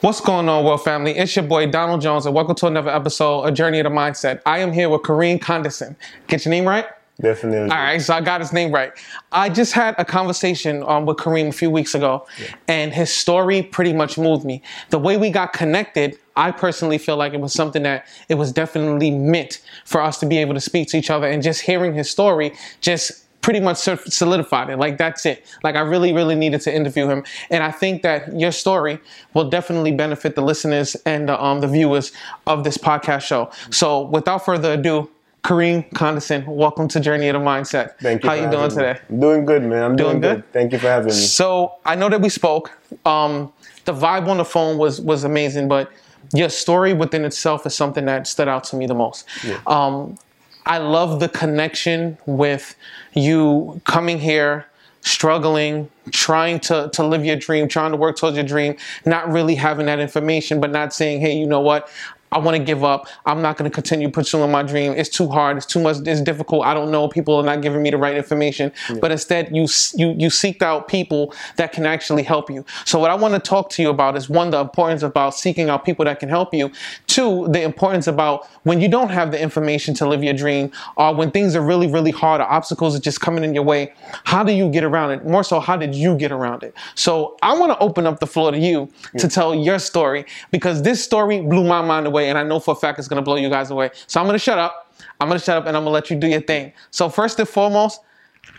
What's 0.00 0.20
going 0.20 0.48
on, 0.48 0.64
world 0.64 0.84
family? 0.84 1.18
It's 1.18 1.34
your 1.34 1.44
boy 1.44 1.66
Donald 1.66 2.00
Jones, 2.00 2.24
and 2.24 2.32
welcome 2.32 2.54
to 2.54 2.68
another 2.68 2.88
episode 2.88 3.40
of 3.40 3.54
Journey 3.54 3.80
of 3.80 3.84
the 3.84 3.90
Mindset. 3.90 4.40
I 4.46 4.58
am 4.60 4.72
here 4.72 4.88
with 4.88 5.02
Kareem 5.02 5.40
Condison. 5.40 5.96
Get 6.28 6.44
your 6.44 6.50
name 6.50 6.66
right? 6.66 6.86
Definitely. 7.20 7.68
All 7.68 7.82
right, 7.82 8.00
so 8.00 8.14
I 8.14 8.20
got 8.20 8.40
his 8.40 8.52
name 8.52 8.70
right. 8.70 8.92
I 9.32 9.48
just 9.48 9.72
had 9.72 9.96
a 9.98 10.04
conversation 10.04 10.84
um, 10.86 11.04
with 11.04 11.16
Kareem 11.16 11.48
a 11.48 11.52
few 11.52 11.68
weeks 11.68 11.96
ago, 11.96 12.28
yeah. 12.40 12.54
and 12.68 12.92
his 12.92 13.12
story 13.12 13.60
pretty 13.60 13.92
much 13.92 14.16
moved 14.16 14.44
me. 14.44 14.62
The 14.90 15.00
way 15.00 15.16
we 15.16 15.30
got 15.30 15.52
connected, 15.52 16.16
I 16.36 16.52
personally 16.52 16.98
feel 16.98 17.16
like 17.16 17.34
it 17.34 17.40
was 17.40 17.52
something 17.52 17.82
that 17.82 18.06
it 18.28 18.36
was 18.36 18.52
definitely 18.52 19.10
meant 19.10 19.60
for 19.84 20.00
us 20.00 20.20
to 20.20 20.26
be 20.26 20.38
able 20.38 20.54
to 20.54 20.60
speak 20.60 20.86
to 20.90 20.96
each 20.96 21.10
other, 21.10 21.26
and 21.26 21.42
just 21.42 21.62
hearing 21.62 21.92
his 21.92 22.08
story 22.08 22.54
just 22.80 23.24
pretty 23.40 23.60
much 23.60 23.78
solidified 23.78 24.70
it. 24.70 24.76
Like 24.78 24.98
that's 24.98 25.24
it. 25.26 25.46
Like 25.62 25.76
I 25.76 25.80
really, 25.80 26.12
really 26.12 26.34
needed 26.34 26.60
to 26.62 26.74
interview 26.74 27.08
him, 27.08 27.24
and 27.50 27.62
I 27.62 27.70
think 27.70 28.02
that 28.02 28.38
your 28.38 28.52
story 28.52 28.98
will 29.34 29.48
definitely 29.48 29.92
benefit 29.92 30.34
the 30.34 30.42
listeners 30.42 30.96
and 31.06 31.28
the, 31.28 31.42
um, 31.42 31.60
the 31.60 31.68
viewers 31.68 32.12
of 32.46 32.64
this 32.64 32.78
podcast 32.78 33.22
show. 33.22 33.50
So, 33.70 34.02
without 34.02 34.44
further 34.44 34.72
ado, 34.72 35.10
Kareem 35.44 35.88
Condison, 35.92 36.46
welcome 36.46 36.88
to 36.88 37.00
Journey 37.00 37.28
of 37.28 37.34
the 37.34 37.40
Mindset. 37.40 37.98
Thank 38.00 38.22
you. 38.22 38.28
How 38.28 38.34
you 38.34 38.50
doing 38.50 38.70
today? 38.70 38.98
I'm 39.08 39.20
doing 39.20 39.44
good, 39.44 39.62
man. 39.62 39.82
I'm 39.82 39.96
doing, 39.96 40.20
doing 40.20 40.20
good? 40.20 40.42
good? 40.42 40.52
Thank 40.52 40.72
you 40.72 40.78
for 40.78 40.88
having 40.88 41.06
me. 41.06 41.12
So 41.12 41.76
I 41.84 41.94
know 41.94 42.08
that 42.08 42.20
we 42.20 42.28
spoke. 42.28 42.76
Um, 43.06 43.52
the 43.84 43.94
vibe 43.94 44.28
on 44.28 44.36
the 44.36 44.44
phone 44.44 44.76
was 44.76 45.00
was 45.00 45.24
amazing, 45.24 45.68
but 45.68 45.90
your 46.34 46.48
story 46.48 46.92
within 46.92 47.24
itself 47.24 47.64
is 47.66 47.74
something 47.74 48.04
that 48.06 48.26
stood 48.26 48.48
out 48.48 48.64
to 48.64 48.76
me 48.76 48.86
the 48.86 48.94
most. 48.94 49.26
Yeah. 49.44 49.60
Um, 49.66 50.18
I 50.68 50.78
love 50.78 51.18
the 51.18 51.30
connection 51.30 52.18
with 52.26 52.76
you 53.14 53.80
coming 53.84 54.18
here, 54.18 54.66
struggling, 55.00 55.90
trying 56.10 56.60
to, 56.60 56.90
to 56.92 57.06
live 57.06 57.24
your 57.24 57.36
dream, 57.36 57.68
trying 57.68 57.92
to 57.92 57.96
work 57.96 58.18
towards 58.18 58.36
your 58.36 58.44
dream, 58.44 58.76
not 59.06 59.32
really 59.32 59.54
having 59.54 59.86
that 59.86 59.98
information, 59.98 60.60
but 60.60 60.70
not 60.70 60.92
saying, 60.92 61.22
hey, 61.22 61.34
you 61.38 61.46
know 61.46 61.60
what? 61.60 61.88
I 62.32 62.38
want 62.38 62.56
to 62.56 62.62
give 62.62 62.84
up. 62.84 63.06
I'm 63.26 63.42
not 63.42 63.56
going 63.56 63.70
to 63.70 63.74
continue 63.74 64.10
pursuing 64.10 64.50
my 64.50 64.62
dream. 64.62 64.92
It's 64.92 65.08
too 65.08 65.28
hard. 65.28 65.56
It's 65.56 65.66
too 65.66 65.80
much. 65.80 65.96
It's 66.06 66.20
difficult. 66.20 66.64
I 66.64 66.74
don't 66.74 66.90
know. 66.90 67.08
People 67.08 67.36
are 67.36 67.42
not 67.42 67.62
giving 67.62 67.82
me 67.82 67.90
the 67.90 67.96
right 67.96 68.16
information. 68.16 68.72
Yeah. 68.90 68.96
But 69.00 69.12
instead, 69.12 69.54
you 69.54 69.66
you 69.94 70.14
you 70.18 70.30
seek 70.30 70.62
out 70.62 70.88
people 70.88 71.34
that 71.56 71.72
can 71.72 71.86
actually 71.86 72.22
help 72.22 72.50
you. 72.50 72.64
So 72.84 72.98
what 72.98 73.10
I 73.10 73.14
want 73.14 73.34
to 73.34 73.40
talk 73.40 73.70
to 73.70 73.82
you 73.82 73.90
about 73.90 74.16
is 74.16 74.28
one, 74.28 74.50
the 74.50 74.60
importance 74.60 75.02
about 75.02 75.34
seeking 75.34 75.70
out 75.70 75.84
people 75.84 76.04
that 76.04 76.20
can 76.20 76.28
help 76.28 76.52
you. 76.52 76.70
Two, 77.06 77.48
the 77.48 77.62
importance 77.62 78.06
about 78.06 78.46
when 78.64 78.80
you 78.80 78.88
don't 78.88 79.10
have 79.10 79.30
the 79.30 79.40
information 79.40 79.94
to 79.94 80.08
live 80.08 80.22
your 80.22 80.34
dream, 80.34 80.70
or 80.96 81.14
when 81.14 81.30
things 81.30 81.56
are 81.56 81.62
really 81.62 81.86
really 81.86 82.10
hard, 82.10 82.40
or 82.40 82.44
obstacles 82.44 82.94
are 82.94 83.00
just 83.00 83.20
coming 83.20 83.44
in 83.44 83.54
your 83.54 83.64
way. 83.64 83.92
How 84.24 84.42
do 84.42 84.52
you 84.52 84.70
get 84.70 84.84
around 84.84 85.12
it? 85.12 85.26
More 85.26 85.44
so, 85.44 85.60
how 85.60 85.76
did 85.76 85.94
you 85.94 86.16
get 86.16 86.32
around 86.32 86.62
it? 86.62 86.74
So 86.94 87.36
I 87.42 87.56
want 87.58 87.72
to 87.72 87.78
open 87.78 88.06
up 88.06 88.20
the 88.20 88.26
floor 88.26 88.50
to 88.50 88.58
you 88.58 88.90
yeah. 89.14 89.20
to 89.20 89.28
tell 89.28 89.54
your 89.54 89.78
story 89.78 90.24
because 90.50 90.82
this 90.82 91.02
story 91.02 91.40
blew 91.40 91.64
my 91.64 91.82
mind 91.82 92.06
away 92.06 92.17
away, 92.18 92.28
and 92.28 92.38
I 92.38 92.42
know 92.42 92.60
for 92.60 92.72
a 92.72 92.74
fact 92.74 92.98
it's 92.98 93.08
gonna 93.08 93.22
blow 93.22 93.36
you 93.36 93.48
guys 93.48 93.70
away. 93.70 93.90
So 94.06 94.20
I'm 94.20 94.26
gonna 94.26 94.38
shut 94.38 94.58
up. 94.58 94.92
I'm 95.20 95.28
gonna 95.28 95.40
shut 95.40 95.56
up, 95.56 95.66
and 95.66 95.76
I'm 95.76 95.84
gonna 95.84 95.94
let 95.94 96.10
you 96.10 96.16
do 96.16 96.26
your 96.26 96.40
thing. 96.40 96.72
So 96.90 97.08
first 97.08 97.38
and 97.38 97.48
foremost, 97.48 98.00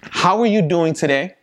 how 0.01 0.39
are 0.41 0.45
you 0.45 0.61
doing 0.61 0.93
today? 0.93 1.35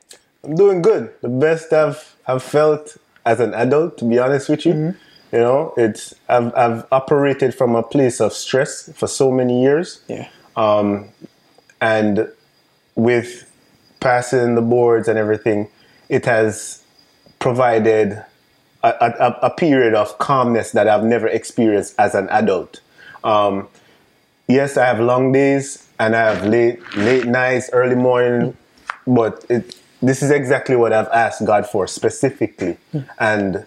I'm 0.44 0.54
doing 0.54 0.82
good. 0.82 1.12
The 1.20 1.28
best 1.28 1.72
I've 1.72 2.16
I've 2.26 2.42
felt 2.42 2.96
as 3.24 3.40
an 3.40 3.54
adult, 3.54 3.98
to 3.98 4.04
be 4.04 4.18
honest 4.18 4.48
with 4.48 4.64
you. 4.64 4.72
Mm-hmm. 4.72 5.36
You 5.36 5.42
know, 5.42 5.74
it's 5.76 6.14
I've 6.28 6.54
I've 6.54 6.86
operated 6.92 7.54
from 7.54 7.74
a 7.74 7.82
place 7.82 8.20
of 8.20 8.32
stress 8.32 8.90
for 8.94 9.06
so 9.06 9.30
many 9.30 9.62
years. 9.62 10.00
Yeah. 10.08 10.28
Um, 10.56 11.08
and 11.80 12.30
with 12.94 13.50
passing 14.00 14.54
the 14.54 14.62
boards 14.62 15.08
and 15.08 15.18
everything, 15.18 15.68
it 16.08 16.24
has 16.24 16.82
provided 17.38 18.24
a, 18.88 19.06
a, 19.18 19.38
a, 19.46 19.50
period 19.50 19.94
of 19.94 20.18
calmness 20.18 20.72
that 20.72 20.88
I've 20.88 21.04
never 21.04 21.26
experienced 21.26 21.94
as 21.98 22.14
an 22.14 22.28
adult. 22.28 22.80
Um, 23.24 23.68
yes, 24.48 24.76
I 24.76 24.86
have 24.86 25.00
long 25.00 25.32
days 25.32 25.88
and 25.98 26.14
I 26.14 26.34
have 26.34 26.46
late 26.46 26.80
late 26.96 27.26
nights, 27.26 27.70
early 27.72 27.96
morning, 27.96 28.56
but 29.06 29.44
it, 29.48 29.76
this 30.02 30.22
is 30.22 30.30
exactly 30.30 30.76
what 30.76 30.92
I've 30.92 31.08
asked 31.08 31.44
God 31.44 31.66
for 31.66 31.86
specifically, 31.86 32.76
and 33.18 33.64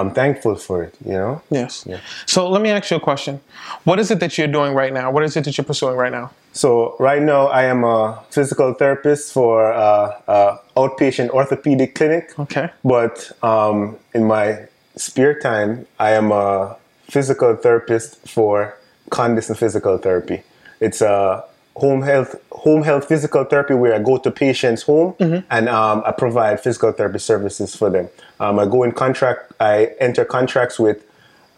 I'm 0.00 0.12
thankful 0.12 0.56
for 0.56 0.82
it. 0.82 0.94
You 1.04 1.12
know. 1.12 1.42
Yes. 1.50 1.84
Yeah. 1.86 2.00
So 2.26 2.48
let 2.48 2.62
me 2.62 2.70
ask 2.70 2.90
you 2.90 2.96
a 2.96 3.00
question. 3.00 3.40
What 3.84 3.98
is 3.98 4.10
it 4.10 4.20
that 4.20 4.36
you're 4.36 4.48
doing 4.48 4.74
right 4.74 4.92
now? 4.92 5.10
What 5.10 5.22
is 5.22 5.36
it 5.36 5.44
that 5.44 5.56
you're 5.56 5.64
pursuing 5.64 5.96
right 5.96 6.12
now? 6.12 6.30
So 6.52 6.96
right 6.98 7.22
now, 7.22 7.46
I 7.46 7.64
am 7.64 7.84
a 7.84 8.22
physical 8.30 8.74
therapist 8.74 9.32
for 9.32 9.72
uh, 9.72 10.20
uh, 10.26 10.58
outpatient 10.76 11.30
orthopedic 11.30 11.94
clinic. 11.94 12.36
Okay. 12.38 12.70
But 12.84 13.30
um, 13.42 13.96
in 14.14 14.24
my 14.24 14.66
spare 14.96 15.38
time, 15.38 15.86
I 15.98 16.10
am 16.12 16.32
a 16.32 16.76
physical 17.08 17.54
therapist 17.56 18.26
for 18.28 18.76
Condison 19.10 19.56
Physical 19.56 19.98
Therapy. 19.98 20.42
It's 20.80 21.00
a 21.00 21.44
home 21.76 22.02
health 22.02 22.36
home 22.50 22.82
health 22.82 23.06
physical 23.08 23.44
therapy 23.44 23.74
where 23.74 23.94
I 23.94 23.98
go 23.98 24.18
to 24.18 24.30
patients' 24.30 24.82
home 24.82 25.14
mm-hmm. 25.14 25.46
and 25.50 25.68
um, 25.68 26.02
I 26.04 26.12
provide 26.12 26.60
physical 26.60 26.92
therapy 26.92 27.18
services 27.18 27.74
for 27.74 27.88
them. 27.88 28.08
Um, 28.38 28.58
I 28.58 28.66
go 28.66 28.82
in 28.82 28.92
contract. 28.92 29.52
I 29.60 29.92
enter 29.98 30.24
contracts 30.24 30.78
with 30.78 31.06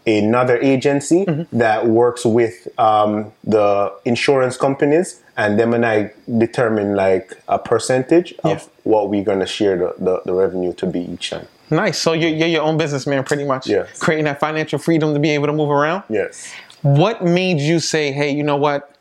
another 0.05 0.57
agency 0.57 1.25
mm-hmm. 1.25 1.57
that 1.57 1.87
works 1.87 2.25
with 2.25 2.67
um, 2.79 3.31
the 3.43 3.93
insurance 4.05 4.57
companies 4.57 5.21
and 5.37 5.59
them 5.59 5.73
and 5.73 5.85
I 5.85 6.13
determine 6.37 6.95
like 6.95 7.41
a 7.47 7.57
percentage 7.57 8.33
of 8.43 8.69
what 8.83 9.09
we're 9.09 9.23
going 9.23 9.39
to 9.39 9.47
share 9.47 9.77
the, 9.77 9.95
the, 9.97 10.21
the, 10.25 10.33
revenue 10.33 10.73
to 10.73 10.85
be 10.85 11.01
each 11.01 11.31
time. 11.31 11.47
Nice. 11.69 11.97
So 11.97 12.13
you're, 12.13 12.29
you're 12.29 12.47
your 12.47 12.61
own 12.61 12.77
businessman 12.77 13.23
pretty 13.23 13.45
much. 13.45 13.67
Yes. 13.67 13.99
Creating 13.99 14.25
that 14.25 14.39
financial 14.39 14.77
freedom 14.77 15.13
to 15.13 15.19
be 15.19 15.31
able 15.31 15.47
to 15.47 15.53
move 15.53 15.69
around. 15.69 16.03
Yes. 16.09 16.53
What 16.81 17.23
made 17.23 17.59
you 17.59 17.79
say, 17.79 18.11
hey, 18.11 18.31
you 18.31 18.43
know 18.43 18.57
what? 18.57 18.92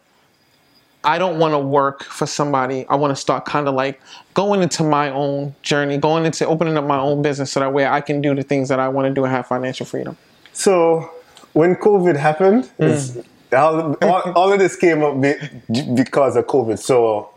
I 1.04 1.18
don't 1.18 1.38
want 1.38 1.52
to 1.52 1.58
work 1.58 2.04
for 2.04 2.26
somebody. 2.26 2.86
I 2.88 2.94
want 2.94 3.10
to 3.10 3.20
start 3.20 3.44
kind 3.44 3.66
of 3.66 3.74
like 3.74 4.00
going 4.34 4.62
into 4.62 4.84
my 4.84 5.10
own 5.10 5.54
journey, 5.62 5.98
going 5.98 6.24
into 6.24 6.46
opening 6.46 6.76
up 6.76 6.84
my 6.84 6.98
own 6.98 7.22
business 7.22 7.50
so 7.50 7.60
that 7.60 7.72
way 7.72 7.86
I 7.86 8.00
can 8.00 8.20
do 8.20 8.34
the 8.34 8.42
things 8.42 8.68
that 8.68 8.78
I 8.78 8.88
want 8.88 9.08
to 9.08 9.14
do 9.14 9.24
and 9.24 9.32
have 9.32 9.46
financial 9.46 9.84
freedom. 9.84 10.16
So 10.52 11.10
when 11.54 11.74
COVID 11.76 12.16
happened, 12.16 12.70
mm. 12.78 13.24
all, 13.52 13.96
all, 14.02 14.32
all, 14.32 14.52
of 14.52 14.58
this 14.58 14.76
came 14.76 15.02
up 15.02 15.20
because 15.94 16.36
of 16.36 16.46
COVID. 16.46 16.78
So 16.78 17.30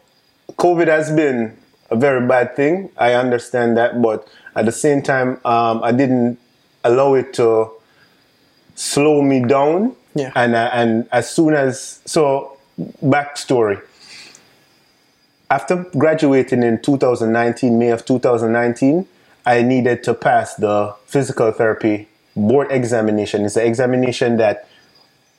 COVID 0.52 0.88
has 0.88 1.12
been 1.12 1.58
a 1.90 1.96
very 1.96 2.26
bad 2.28 2.56
thing. 2.56 2.92
I 2.98 3.14
understand 3.14 3.78
that, 3.78 4.02
but 4.02 4.28
at 4.56 4.66
the 4.66 4.72
same 4.72 5.02
time, 5.02 5.40
um, 5.44 5.84
I 5.84 5.92
didn't 5.92 6.40
allow 6.84 7.16
it 7.16 7.34
to 7.36 7.72
slow 8.76 9.22
me 9.22 9.44
down. 9.44 9.96
Yeah. 10.14 10.32
And 10.36 10.56
uh, 10.56 10.70
and 10.72 11.10
as 11.12 11.30
soon 11.30 11.54
as 11.54 12.00
so 12.06 12.55
backstory. 12.80 13.82
After 15.50 15.86
graduating 15.98 16.64
in 16.64 16.82
2019, 16.82 17.78
May 17.78 17.90
of 17.90 18.06
2019, 18.06 19.08
I 19.46 19.62
needed 19.62 20.04
to 20.04 20.14
pass 20.14 20.56
the 20.56 20.96
physical 21.06 21.52
therapy 21.52 22.08
board 22.36 22.72
examination. 22.72 23.46
It's 23.46 23.56
an 23.56 23.68
examination 23.68 24.38
that 24.38 24.68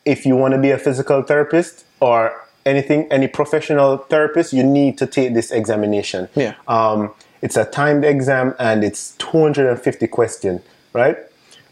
if 0.04 0.24
you 0.24 0.36
want 0.36 0.54
to 0.54 0.60
be 0.60 0.70
a 0.70 0.78
physical 0.78 1.22
therapist 1.22 1.84
or 2.00 2.40
anything, 2.64 3.10
any 3.10 3.26
professional 3.26 3.98
therapist, 3.98 4.52
you 4.52 4.62
need 4.62 4.96
to 4.98 5.06
take 5.06 5.34
this 5.34 5.50
examination. 5.50 6.28
Yeah. 6.34 6.54
Um, 6.68 7.12
it's 7.42 7.56
a 7.56 7.64
timed 7.64 8.04
exam 8.04 8.54
and 8.58 8.84
it's 8.84 9.16
250 9.18 10.06
questions, 10.06 10.62
right? 10.92 11.16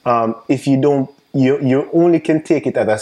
Um, 0.04 0.36
if 0.48 0.66
you 0.66 0.80
don't, 0.80 1.10
you 1.32 1.60
you 1.60 1.88
only 1.92 2.20
can 2.20 2.42
take 2.42 2.66
it 2.66 2.76
at 2.76 2.88
a. 2.88 2.98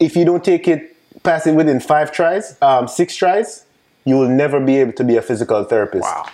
If 0.00 0.16
you 0.16 0.24
don't 0.24 0.44
take 0.44 0.66
it, 0.66 0.96
pass 1.22 1.46
it 1.46 1.54
within 1.54 1.80
five 1.80 2.12
tries, 2.12 2.56
um, 2.62 2.88
six 2.88 3.14
tries, 3.16 3.64
you 4.04 4.16
will 4.16 4.28
never 4.28 4.60
be 4.60 4.76
able 4.76 4.92
to 4.92 5.04
be 5.04 5.16
a 5.16 5.22
physical 5.22 5.64
therapist. 5.64 6.04
Wow. 6.04 6.26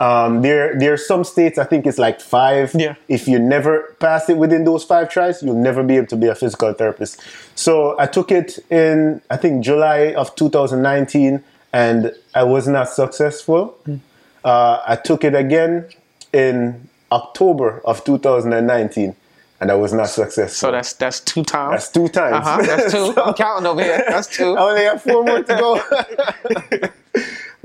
Um, 0.00 0.42
there, 0.42 0.76
there 0.76 0.92
are 0.92 0.96
some 0.96 1.22
states. 1.22 1.58
I 1.58 1.64
think 1.64 1.86
it's 1.86 1.98
like 1.98 2.20
five. 2.20 2.74
Yeah. 2.74 2.96
If 3.06 3.28
you 3.28 3.38
never 3.38 3.94
pass 4.00 4.28
it 4.28 4.36
within 4.36 4.64
those 4.64 4.82
five 4.82 5.08
tries, 5.08 5.42
you'll 5.42 5.54
never 5.54 5.84
be 5.84 5.96
able 5.96 6.08
to 6.08 6.16
be 6.16 6.26
a 6.26 6.34
physical 6.34 6.72
therapist. 6.72 7.20
So 7.54 7.96
I 8.00 8.06
took 8.06 8.32
it 8.32 8.58
in, 8.68 9.22
I 9.30 9.36
think 9.36 9.64
July 9.64 10.12
of 10.14 10.34
2019, 10.34 11.44
and 11.72 12.12
I 12.34 12.42
was 12.42 12.66
not 12.66 12.88
successful. 12.88 13.78
Mm. 13.86 14.00
Uh, 14.44 14.82
I 14.84 14.96
took 14.96 15.22
it 15.22 15.36
again 15.36 15.88
in 16.32 16.88
October 17.12 17.80
of 17.84 18.02
2019 18.02 19.14
and 19.62 19.70
I 19.70 19.76
was 19.76 19.92
not 19.92 20.08
successful. 20.08 20.68
So 20.68 20.72
that's 20.72 20.92
that's 20.94 21.20
two 21.20 21.44
times. 21.44 21.70
That's 21.70 21.88
two 21.88 22.08
times. 22.08 22.34
Uh-huh, 22.34 22.62
that's 22.62 22.92
two. 22.92 23.12
so, 23.12 23.22
I'm 23.24 23.34
counting 23.34 23.66
over 23.66 23.80
here. 23.80 24.04
That's 24.08 24.26
two. 24.26 24.56
I 24.56 24.70
only 24.70 24.82
have 24.82 25.00
four 25.00 25.24
more 25.24 25.42
to 25.42 25.54
go. 25.54 26.90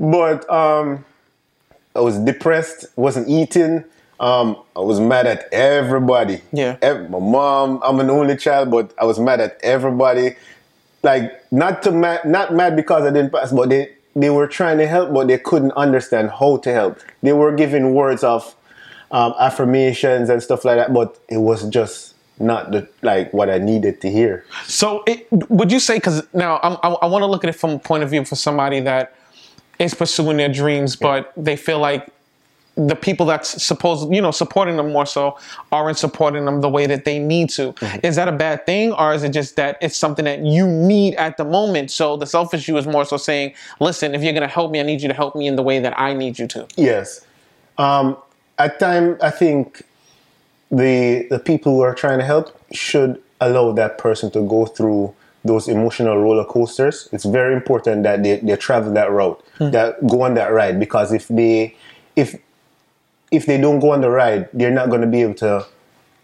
but 0.00 0.48
um, 0.48 1.04
I 1.96 2.00
was 2.00 2.16
depressed, 2.20 2.86
wasn't 2.94 3.28
eating. 3.28 3.82
Um, 4.20 4.62
I 4.76 4.80
was 4.80 5.00
mad 5.00 5.26
at 5.26 5.52
everybody. 5.52 6.40
Yeah. 6.52 6.76
Every, 6.82 7.08
my 7.08 7.18
mom, 7.18 7.80
I'm 7.84 7.98
an 7.98 8.10
only 8.10 8.36
child, 8.36 8.70
but 8.70 8.94
I 9.00 9.04
was 9.04 9.18
mad 9.18 9.40
at 9.40 9.58
everybody. 9.64 10.36
Like 11.02 11.52
not 11.52 11.82
to 11.82 11.90
mad, 11.90 12.24
not 12.24 12.54
mad 12.54 12.76
because 12.76 13.02
I 13.02 13.10
didn't 13.10 13.32
pass, 13.32 13.50
but 13.50 13.70
they 13.70 13.90
they 14.14 14.30
were 14.30 14.46
trying 14.46 14.78
to 14.78 14.86
help, 14.86 15.12
but 15.12 15.26
they 15.26 15.38
couldn't 15.38 15.72
understand 15.72 16.30
how 16.30 16.58
to 16.58 16.72
help. 16.72 17.00
They 17.22 17.32
were 17.32 17.52
giving 17.52 17.92
words 17.92 18.22
of, 18.22 18.54
um, 19.10 19.34
affirmations 19.38 20.28
and 20.28 20.42
stuff 20.42 20.64
like 20.64 20.76
that, 20.76 20.92
but 20.92 21.18
it 21.28 21.38
was 21.38 21.68
just 21.68 22.14
not 22.40 22.70
the 22.70 22.88
like 23.02 23.32
what 23.32 23.50
I 23.50 23.58
needed 23.58 24.00
to 24.02 24.10
hear. 24.10 24.44
So, 24.64 25.02
it, 25.06 25.26
would 25.50 25.72
you 25.72 25.80
say? 25.80 25.96
Because 25.96 26.26
now 26.32 26.60
I'm, 26.62 26.76
i 26.82 26.88
I 27.02 27.06
want 27.06 27.22
to 27.22 27.26
look 27.26 27.44
at 27.44 27.50
it 27.50 27.56
from 27.56 27.70
a 27.70 27.78
point 27.78 28.02
of 28.02 28.10
view 28.10 28.24
for 28.24 28.36
somebody 28.36 28.80
that 28.80 29.14
is 29.78 29.94
pursuing 29.94 30.36
their 30.36 30.52
dreams, 30.52 30.96
but 30.96 31.32
they 31.36 31.56
feel 31.56 31.78
like 31.78 32.12
the 32.78 32.94
people 32.94 33.26
that's 33.26 33.62
supposed, 33.62 34.12
you 34.14 34.22
know, 34.22 34.30
supporting 34.30 34.76
them 34.76 34.92
more 34.92 35.04
so 35.04 35.36
aren't 35.72 35.98
supporting 35.98 36.44
them 36.44 36.60
the 36.60 36.68
way 36.68 36.86
that 36.86 37.04
they 37.04 37.18
need 37.18 37.50
to. 37.50 37.72
Mm-hmm. 37.72 38.06
Is 38.06 38.14
that 38.16 38.28
a 38.28 38.32
bad 38.32 38.66
thing, 38.66 38.92
or 38.92 39.12
is 39.12 39.24
it 39.24 39.30
just 39.30 39.56
that 39.56 39.78
it's 39.80 39.96
something 39.96 40.24
that 40.24 40.44
you 40.44 40.66
need 40.66 41.16
at 41.16 41.36
the 41.36 41.44
moment? 41.44 41.90
So 41.90 42.16
the 42.16 42.26
selfish 42.26 42.68
you 42.68 42.76
is 42.76 42.86
more 42.86 43.04
so 43.04 43.16
saying, 43.16 43.54
"Listen, 43.80 44.14
if 44.14 44.22
you're 44.22 44.32
gonna 44.32 44.46
help 44.46 44.70
me, 44.70 44.78
I 44.78 44.84
need 44.84 45.02
you 45.02 45.08
to 45.08 45.14
help 45.14 45.34
me 45.34 45.48
in 45.48 45.56
the 45.56 45.62
way 45.62 45.80
that 45.80 45.98
I 45.98 46.14
need 46.14 46.38
you 46.38 46.46
to." 46.48 46.68
Yes. 46.76 47.26
Um, 47.78 48.16
at 48.58 48.80
time, 48.80 49.16
I 49.22 49.30
think 49.30 49.82
the 50.70 51.26
the 51.30 51.38
people 51.38 51.74
who 51.74 51.80
are 51.80 51.94
trying 51.94 52.18
to 52.18 52.24
help 52.24 52.54
should 52.72 53.22
allow 53.40 53.72
that 53.72 53.98
person 53.98 54.30
to 54.32 54.46
go 54.46 54.66
through 54.66 55.14
those 55.44 55.68
emotional 55.68 56.18
roller 56.18 56.44
coasters. 56.44 57.08
It's 57.12 57.24
very 57.24 57.54
important 57.54 58.02
that 58.02 58.22
they, 58.22 58.36
they 58.40 58.56
travel 58.56 58.92
that 58.92 59.10
route, 59.10 59.42
mm. 59.58 59.72
that 59.72 60.04
go 60.06 60.22
on 60.22 60.34
that 60.34 60.52
ride, 60.52 60.78
because 60.78 61.12
if 61.12 61.28
they 61.28 61.76
if 62.16 62.36
if 63.30 63.46
they 63.46 63.58
don't 63.58 63.80
go 63.80 63.92
on 63.92 64.00
the 64.00 64.10
ride, 64.10 64.48
they're 64.52 64.70
not 64.70 64.88
going 64.88 65.02
to 65.02 65.06
be 65.06 65.22
able 65.22 65.34
to 65.34 65.66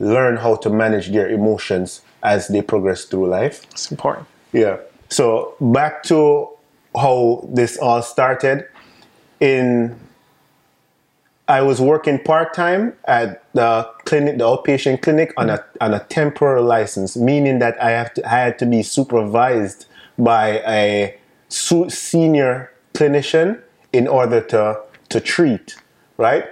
learn 0.01 0.37
how 0.37 0.57
to 0.57 0.71
manage 0.71 1.11
their 1.11 1.29
emotions 1.29 2.03
as 2.23 2.49
they 2.49 2.63
progress 2.63 3.05
through 3.05 3.29
life. 3.29 3.65
It's 3.71 3.91
important. 3.91 4.27
Yeah. 4.53 4.79
So 5.11 5.55
back 5.61 6.03
to 6.05 6.49
how 6.97 7.47
this 7.53 7.79
all 7.79 8.03
started. 8.03 8.67
In 9.41 9.99
I 11.55 11.61
was 11.63 11.81
working 11.81 12.19
part 12.19 12.55
time 12.55 12.95
at 13.05 13.29
the 13.55 13.89
clinic, 14.05 14.39
the 14.39 14.45
outpatient 14.45 15.03
clinic, 15.03 15.33
on 15.37 15.51
a 15.51 15.65
on 15.81 15.95
a 15.95 16.01
temporary 16.19 16.63
license, 16.63 17.17
meaning 17.17 17.61
that 17.61 17.75
I 17.83 17.91
have 17.91 18.13
to 18.15 18.21
I 18.27 18.39
had 18.47 18.59
to 18.61 18.67
be 18.67 18.83
supervised 18.83 19.87
by 20.19 20.47
a 20.81 21.17
senior 21.49 22.73
clinician 22.95 23.61
in 23.93 24.09
order 24.09 24.41
to 24.53 24.81
to 25.11 25.21
treat, 25.21 25.77
right? 26.17 26.45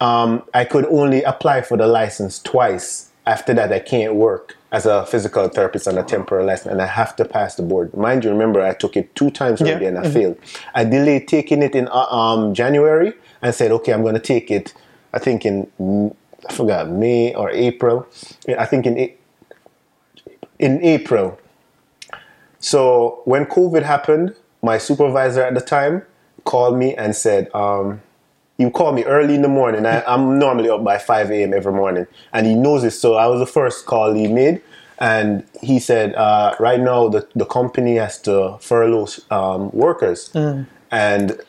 um, 0.00 0.42
I 0.54 0.64
could 0.64 0.86
only 0.86 1.22
apply 1.22 1.62
for 1.62 1.76
the 1.76 1.86
license 1.86 2.38
twice. 2.38 3.10
After 3.26 3.52
that, 3.54 3.72
I 3.72 3.78
can't 3.78 4.14
work 4.14 4.56
as 4.72 4.86
a 4.86 5.04
physical 5.06 5.48
therapist 5.48 5.86
on 5.86 5.98
a 5.98 6.02
temporary 6.02 6.44
license, 6.44 6.72
and 6.72 6.80
I 6.80 6.86
have 6.86 7.14
to 7.16 7.24
pass 7.24 7.56
the 7.56 7.62
board. 7.62 7.94
Mind 7.94 8.24
you, 8.24 8.30
remember 8.30 8.62
I 8.62 8.72
took 8.72 8.96
it 8.96 9.14
two 9.14 9.30
times 9.30 9.60
already 9.60 9.84
yeah. 9.84 9.88
and 9.88 9.98
I 9.98 10.02
mm-hmm. 10.02 10.12
failed. 10.12 10.38
I 10.74 10.84
delayed 10.84 11.28
taking 11.28 11.62
it 11.62 11.74
in 11.74 11.88
uh, 11.88 12.06
um, 12.06 12.54
January 12.54 13.12
and 13.42 13.54
said, 13.54 13.70
okay, 13.72 13.92
I'm 13.92 14.02
going 14.02 14.14
to 14.14 14.20
take 14.20 14.50
it. 14.50 14.74
I 15.12 15.18
think 15.18 15.44
in 15.46 15.70
I 16.48 16.52
forgot 16.52 16.88
May 16.88 17.34
or 17.34 17.50
April. 17.50 18.06
I 18.58 18.64
think 18.66 18.86
in 18.86 19.12
in 20.58 20.82
April. 20.82 21.38
So 22.60 23.22
when 23.24 23.46
COVID 23.46 23.82
happened, 23.82 24.34
my 24.62 24.78
supervisor 24.78 25.42
at 25.42 25.54
the 25.54 25.60
time 25.60 26.02
called 26.44 26.78
me 26.78 26.94
and 26.94 27.14
said. 27.14 27.54
Um, 27.54 28.02
you 28.58 28.70
call 28.70 28.92
me 28.92 29.04
early 29.04 29.36
in 29.36 29.42
the 29.42 29.48
morning. 29.48 29.86
I, 29.86 30.02
am 30.12 30.38
normally 30.38 30.68
up 30.68 30.82
by 30.82 30.98
5 30.98 31.30
a.m. 31.30 31.54
every 31.54 31.72
morning, 31.72 32.08
and 32.32 32.44
he 32.44 32.54
knows 32.56 32.82
it. 32.82 32.90
So 32.90 33.14
I 33.14 33.28
was 33.28 33.38
the 33.38 33.46
first 33.46 33.86
call 33.86 34.12
he 34.12 34.26
made, 34.26 34.60
and 34.98 35.46
he 35.62 35.78
said, 35.78 36.12
uh, 36.16 36.56
right 36.58 36.80
now 36.80 37.08
the, 37.08 37.26
the 37.36 37.44
company 37.44 37.94
has 37.96 38.20
to 38.22 38.58
furlough 38.60 39.06
um, 39.30 39.70
workers, 39.70 40.30
mm. 40.30 40.66
and 40.90 41.40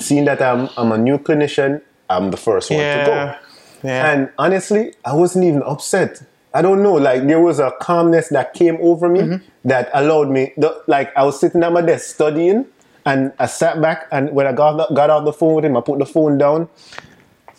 seeing 0.00 0.24
that 0.26 0.40
I'm 0.42 0.68
I'm 0.76 0.92
a 0.92 0.98
new 0.98 1.18
clinician, 1.18 1.82
I'm 2.08 2.30
the 2.30 2.36
first 2.36 2.70
one 2.70 2.80
yeah. 2.80 3.04
to 3.04 3.10
go. 3.10 3.88
Yeah. 3.88 4.12
And 4.12 4.30
honestly, 4.38 4.94
I 5.04 5.14
wasn't 5.14 5.44
even 5.44 5.62
upset. 5.62 6.22
I 6.54 6.62
don't 6.62 6.82
know, 6.82 6.94
like 6.94 7.26
there 7.26 7.40
was 7.40 7.58
a 7.58 7.72
calmness 7.80 8.28
that 8.30 8.54
came 8.54 8.78
over 8.80 9.08
me 9.08 9.20
mm-hmm. 9.20 9.68
that 9.68 9.90
allowed 9.92 10.30
me. 10.30 10.54
The, 10.56 10.82
like 10.86 11.14
I 11.16 11.22
was 11.24 11.38
sitting 11.38 11.62
at 11.62 11.70
my 11.72 11.82
desk 11.82 12.14
studying 12.14 12.64
and 13.04 13.32
I 13.38 13.46
sat 13.46 13.80
back, 13.80 14.08
and 14.10 14.32
when 14.32 14.46
I 14.46 14.52
got 14.52 14.92
got 14.94 15.10
out 15.10 15.24
the 15.24 15.32
phone 15.32 15.54
with 15.54 15.64
him, 15.64 15.76
I 15.76 15.80
put 15.80 15.98
the 15.98 16.06
phone 16.06 16.38
down, 16.38 16.68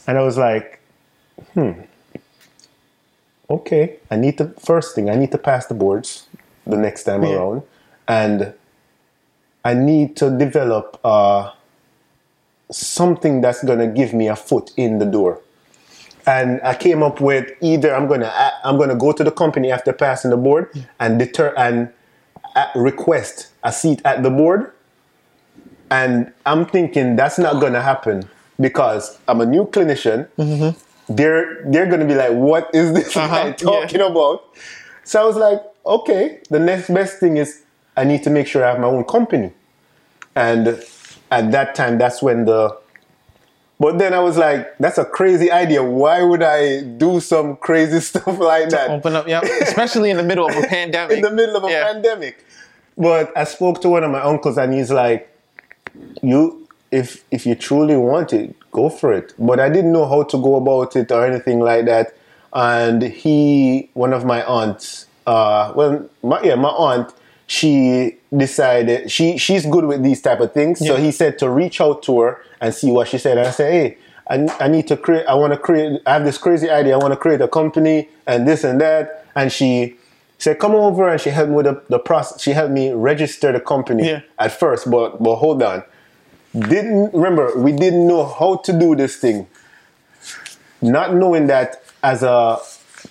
and 0.06 0.18
I 0.18 0.22
was 0.22 0.38
like, 0.38 0.82
hmm, 1.54 1.72
okay, 3.50 3.98
I 4.12 4.18
need 4.18 4.38
to 4.40 4.50
first 4.60 4.96
thing 4.96 5.10
I 5.10 5.16
need 5.16 5.32
to 5.32 5.38
pass 5.38 5.68
the 5.68 5.74
boards 5.74 6.28
the 6.66 6.76
next 6.76 7.06
time 7.06 7.24
yeah. 7.24 7.36
around, 7.36 7.62
and 8.08 8.54
I 9.64 9.74
need 9.74 10.18
to 10.18 10.36
develop 10.38 11.00
uh, 11.04 11.52
something 12.72 13.42
that's 13.42 13.64
gonna 13.64 13.88
give 13.88 14.14
me 14.14 14.28
a 14.28 14.36
foot 14.36 14.72
in 14.78 15.00
the 15.00 15.06
door. 15.06 15.42
And 16.26 16.60
I 16.62 16.76
came 16.76 17.04
up 17.04 17.22
with 17.22 17.50
either 17.62 17.96
I'm 17.96 18.08
gonna 18.08 18.32
I'm 18.64 18.78
gonna 18.78 18.96
go 18.98 19.12
to 19.12 19.24
the 19.24 19.32
company 19.32 19.72
after 19.72 19.94
passing 19.94 20.32
the 20.32 20.38
board 20.38 20.72
and 21.00 21.20
deter 21.20 21.54
and 21.58 21.90
uh, 22.56 22.68
request 22.76 23.50
a 23.64 23.72
seat 23.72 24.02
at 24.04 24.24
the 24.24 24.30
board 24.30 24.72
and 25.90 26.32
I'm 26.46 26.66
thinking 26.66 27.16
that's 27.16 27.40
not 27.40 27.60
going 27.60 27.74
to 27.74 27.82
happen 27.82 28.30
because 28.60 29.18
I'm 29.28 29.42
a 29.42 29.46
new 29.46 29.66
clinician. 29.66 30.28
Mm-hmm. 30.38 31.14
They're 31.14 31.64
they're 31.66 31.86
going 31.86 32.02
to 32.02 32.06
be 32.06 32.16
like, 32.16 32.32
"What 32.32 32.70
is 32.74 32.94
this 32.94 33.16
uh-huh, 33.16 33.28
guy 33.28 33.52
talking 33.54 34.00
yeah. 34.00 34.08
about?" 34.08 34.44
So 35.04 35.22
I 35.22 35.26
was 35.26 35.38
like, 35.38 35.62
"Okay, 35.86 36.42
the 36.50 36.60
next 36.60 36.90
best 36.90 37.20
thing 37.20 37.38
is 37.38 37.64
I 37.96 38.04
need 38.04 38.24
to 38.24 38.30
make 38.30 38.48
sure 38.48 38.66
I 38.66 38.72
have 38.72 38.80
my 38.80 38.88
own 38.88 39.06
company." 39.06 39.54
And 40.36 40.84
at 41.32 41.52
that 41.52 41.76
time, 41.76 41.98
that's 41.98 42.22
when 42.22 42.46
the 42.46 42.78
but 43.80 44.00
then 44.00 44.14
I 44.14 44.20
was 44.20 44.38
like, 44.38 44.76
that's 44.80 44.98
a 44.98 45.06
crazy 45.06 45.52
idea. 45.52 45.84
Why 45.84 46.24
would 46.24 46.42
I 46.42 46.82
do 46.82 47.20
some 47.20 47.58
crazy 47.58 48.00
stuff 48.10 48.40
like 48.40 48.70
that? 48.70 48.90
Open 48.90 49.16
up, 49.16 49.28
yeah. 49.28 49.42
Especially 49.62 50.10
in 50.10 50.18
the 50.18 50.24
middle 50.24 50.50
of 50.50 50.56
a 50.56 50.68
pandemic. 50.68 51.18
in 51.18 51.22
the 51.22 51.32
middle 51.32 51.58
of 51.58 51.64
a 51.64 51.70
yeah. 51.70 51.92
pandemic. 51.92 52.44
But 52.98 53.36
I 53.38 53.44
spoke 53.44 53.82
to 53.82 53.90
one 53.90 54.04
of 54.04 54.10
my 54.10 54.22
uncles 54.22 54.58
and 54.58 54.74
he's 54.74 54.92
like, 54.92 55.32
you 56.22 56.68
if 56.90 57.24
if 57.32 57.46
you 57.46 57.54
truly 57.54 57.98
want 57.98 58.34
it, 58.34 58.56
go 58.72 58.90
for 58.90 59.14
it. 59.14 59.34
But 59.38 59.60
I 59.60 59.70
didn't 59.70 59.92
know 59.92 60.08
how 60.08 60.24
to 60.24 60.38
go 60.42 60.56
about 60.56 60.96
it 60.96 61.12
or 61.12 61.26
anything 61.26 61.60
like 61.60 61.86
that. 61.86 62.16
And 62.54 63.04
he, 63.04 63.90
one 63.94 64.14
of 64.14 64.26
my 64.26 64.44
aunts, 64.46 65.06
uh, 65.28 65.74
well, 65.76 66.10
my, 66.24 66.42
yeah, 66.42 66.56
my 66.56 66.70
aunt, 66.70 67.14
she 67.48 68.18
decided 68.36 69.10
she 69.10 69.38
she's 69.38 69.66
good 69.66 69.86
with 69.86 70.04
these 70.04 70.22
type 70.22 70.40
of 70.40 70.54
things. 70.54 70.82
Yeah. 70.82 70.88
So 70.90 70.98
he 70.98 71.12
said 71.12 71.40
to 71.40 71.50
reach 71.50 71.82
out 71.82 72.04
to 72.04 72.20
her 72.22 72.44
and 72.62 72.74
see 72.74 72.92
what 72.92 73.08
she 73.08 73.18
said. 73.18 73.38
And 73.38 73.48
I 73.48 73.52
said, 73.52 73.72
hey. 73.72 73.98
I, 74.30 74.46
I 74.60 74.68
need 74.68 74.90
to 74.90 74.98
create. 74.98 75.26
I 75.26 75.36
want 75.36 75.54
to 75.54 75.58
create. 75.58 76.02
I 76.06 76.12
have 76.12 76.26
this 76.26 76.38
crazy 76.38 76.70
idea. 76.70 76.96
I 76.96 76.98
want 76.98 77.14
to 77.14 77.18
create 77.18 77.40
a 77.40 77.48
company 77.48 78.10
and 78.26 78.46
this 78.46 78.66
and 78.66 78.82
that. 78.82 79.26
And 79.38 79.50
she 79.50 79.96
said, 80.38 80.60
"Come 80.60 80.76
over," 80.76 81.08
and 81.08 81.22
she 81.22 81.30
helped 81.30 81.50
me 81.50 81.56
with 81.56 81.66
the, 81.66 81.82
the 81.88 81.98
process. 81.98 82.42
She 82.42 82.52
helped 82.52 82.74
me 82.74 82.92
register 82.92 83.54
the 83.54 83.62
company 83.62 84.06
yeah. 84.06 84.24
at 84.38 84.52
first, 84.52 84.92
but 84.92 85.24
but 85.24 85.38
hold 85.38 85.64
on 85.64 85.82
didn't 86.60 87.14
remember 87.14 87.58
we 87.58 87.72
didn't 87.72 88.08
know 88.08 88.26
how 88.26 88.58
to 88.58 88.78
do 88.78 88.96
this 88.96 89.18
thing 89.18 89.48
not 90.82 91.14
knowing 91.14 91.48
that 91.48 91.84
as 92.04 92.24
a 92.24 92.58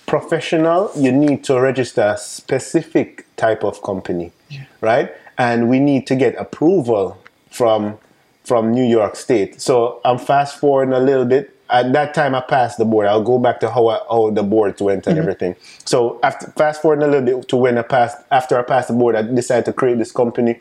professional 0.07 0.91
you 0.95 1.11
need 1.11 1.43
to 1.43 1.59
register 1.59 2.01
a 2.01 2.17
specific 2.17 3.27
type 3.35 3.63
of 3.63 3.83
company 3.83 4.31
yeah. 4.49 4.65
right 4.81 5.11
and 5.37 5.69
we 5.69 5.79
need 5.79 6.07
to 6.07 6.15
get 6.15 6.33
approval 6.35 7.21
from 7.51 7.97
from 8.43 8.73
new 8.73 8.85
york 8.85 9.15
state 9.15 9.61
so 9.61 10.01
i'm 10.05 10.17
fast 10.17 10.59
forwarding 10.59 10.93
a 10.93 10.99
little 10.99 11.25
bit 11.25 11.53
at 11.69 11.91
that 11.93 12.13
time 12.13 12.35
I 12.35 12.41
passed 12.41 12.77
the 12.77 12.85
board. 12.85 13.07
I'll 13.07 13.23
go 13.23 13.37
back 13.37 13.59
to 13.61 13.69
how 13.69 13.87
I, 13.87 13.99
how 14.09 14.29
the 14.29 14.43
boards 14.43 14.81
went 14.81 15.07
and 15.07 15.15
mm-hmm. 15.15 15.21
everything. 15.21 15.55
So 15.85 16.19
after 16.23 16.47
fast 16.51 16.81
forwarding 16.81 17.03
a 17.03 17.07
little 17.07 17.39
bit 17.39 17.49
to 17.49 17.57
when 17.57 17.77
I 17.77 17.81
passed 17.81 18.17
after 18.31 18.57
I 18.57 18.63
passed 18.63 18.87
the 18.87 18.93
board, 18.93 19.15
I 19.15 19.21
decided 19.21 19.65
to 19.65 19.73
create 19.73 19.97
this 19.97 20.11
company. 20.11 20.59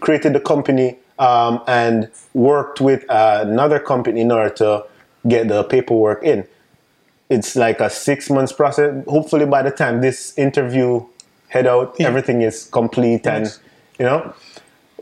Created 0.00 0.32
the 0.32 0.40
company 0.40 0.96
um, 1.18 1.62
and 1.66 2.10
worked 2.34 2.80
with 2.80 3.08
uh, 3.10 3.44
another 3.46 3.80
company 3.80 4.20
in 4.20 4.30
order 4.30 4.54
to 4.56 4.84
get 5.26 5.48
the 5.48 5.64
paperwork 5.64 6.22
in. 6.22 6.46
It's 7.28 7.56
like 7.56 7.80
a 7.80 7.90
six 7.90 8.30
months 8.30 8.52
process. 8.52 9.04
Hopefully, 9.06 9.46
by 9.46 9.62
the 9.62 9.70
time 9.70 10.00
this 10.00 10.36
interview 10.38 11.04
head 11.48 11.66
out, 11.66 11.96
yeah. 11.98 12.06
everything 12.06 12.42
is 12.42 12.66
complete 12.66 13.22
yes. 13.24 13.58
and 13.58 13.98
you 13.98 14.04
know. 14.04 14.34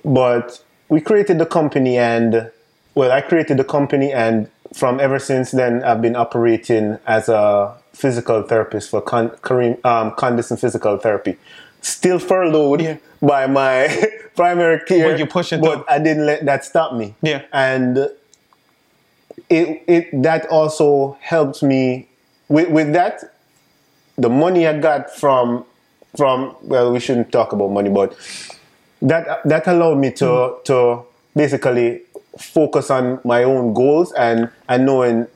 But 0.04 0.62
we 0.88 1.00
created 1.00 1.38
the 1.38 1.47
company, 1.47 1.99
and 1.99 2.50
well, 2.95 3.12
I 3.12 3.21
created 3.21 3.59
the 3.59 3.64
company, 3.64 4.12
and 4.12 4.49
from 4.75 5.00
ever 5.00 5.19
since 5.19 5.50
then, 5.50 5.85
I've 5.85 6.02
been 6.02 6.16
operating 6.16 6.99
as 7.07 7.28
a 7.28 7.75
physical 7.93 8.43
therapist 8.43 8.90
for 8.90 9.00
Con- 9.00 9.31
Kareem, 9.43 9.85
um, 9.85 10.12
Condis 10.12 10.59
Physical 10.59 10.99
Therapy. 10.99 11.37
Still 11.81 12.19
furloughed 12.19 12.81
yeah. 12.81 12.97
by 13.21 13.47
my 13.47 14.11
primary 14.37 14.81
care. 14.81 15.11
But 15.11 15.19
you 15.19 15.26
push 15.26 15.52
it 15.52 15.61
But 15.61 15.85
I 15.90 15.99
didn't 15.99 16.26
let 16.26 16.45
that 16.47 16.64
stop 16.64 16.95
me. 16.95 17.14
Yeah. 17.23 17.43
And 17.52 18.09
it 19.50 19.83
it 19.87 20.23
that 20.23 20.47
also 20.47 21.19
helped 21.21 21.62
me 21.62 22.09
with 22.49 22.69
with 22.71 22.93
that. 22.93 23.23
The 24.17 24.29
money 24.29 24.67
I 24.67 24.79
got 24.79 25.11
from 25.11 25.65
from 26.17 26.57
well, 26.63 26.93
we 26.93 27.01
shouldn't 27.01 27.33
talk 27.33 27.53
about 27.53 27.71
money, 27.71 27.91
but 27.91 28.17
that 29.03 29.43
that 29.45 29.67
allowed 29.67 29.99
me 29.99 30.11
to 30.13 30.25
mm. 30.25 30.65
to 30.65 31.03
basically 31.35 32.03
focus 32.39 32.91
on 32.91 33.21
my 33.25 33.43
own 33.45 33.75
goals 33.75 34.13
and 34.13 34.51
and 34.69 34.87
knowing 34.87 35.27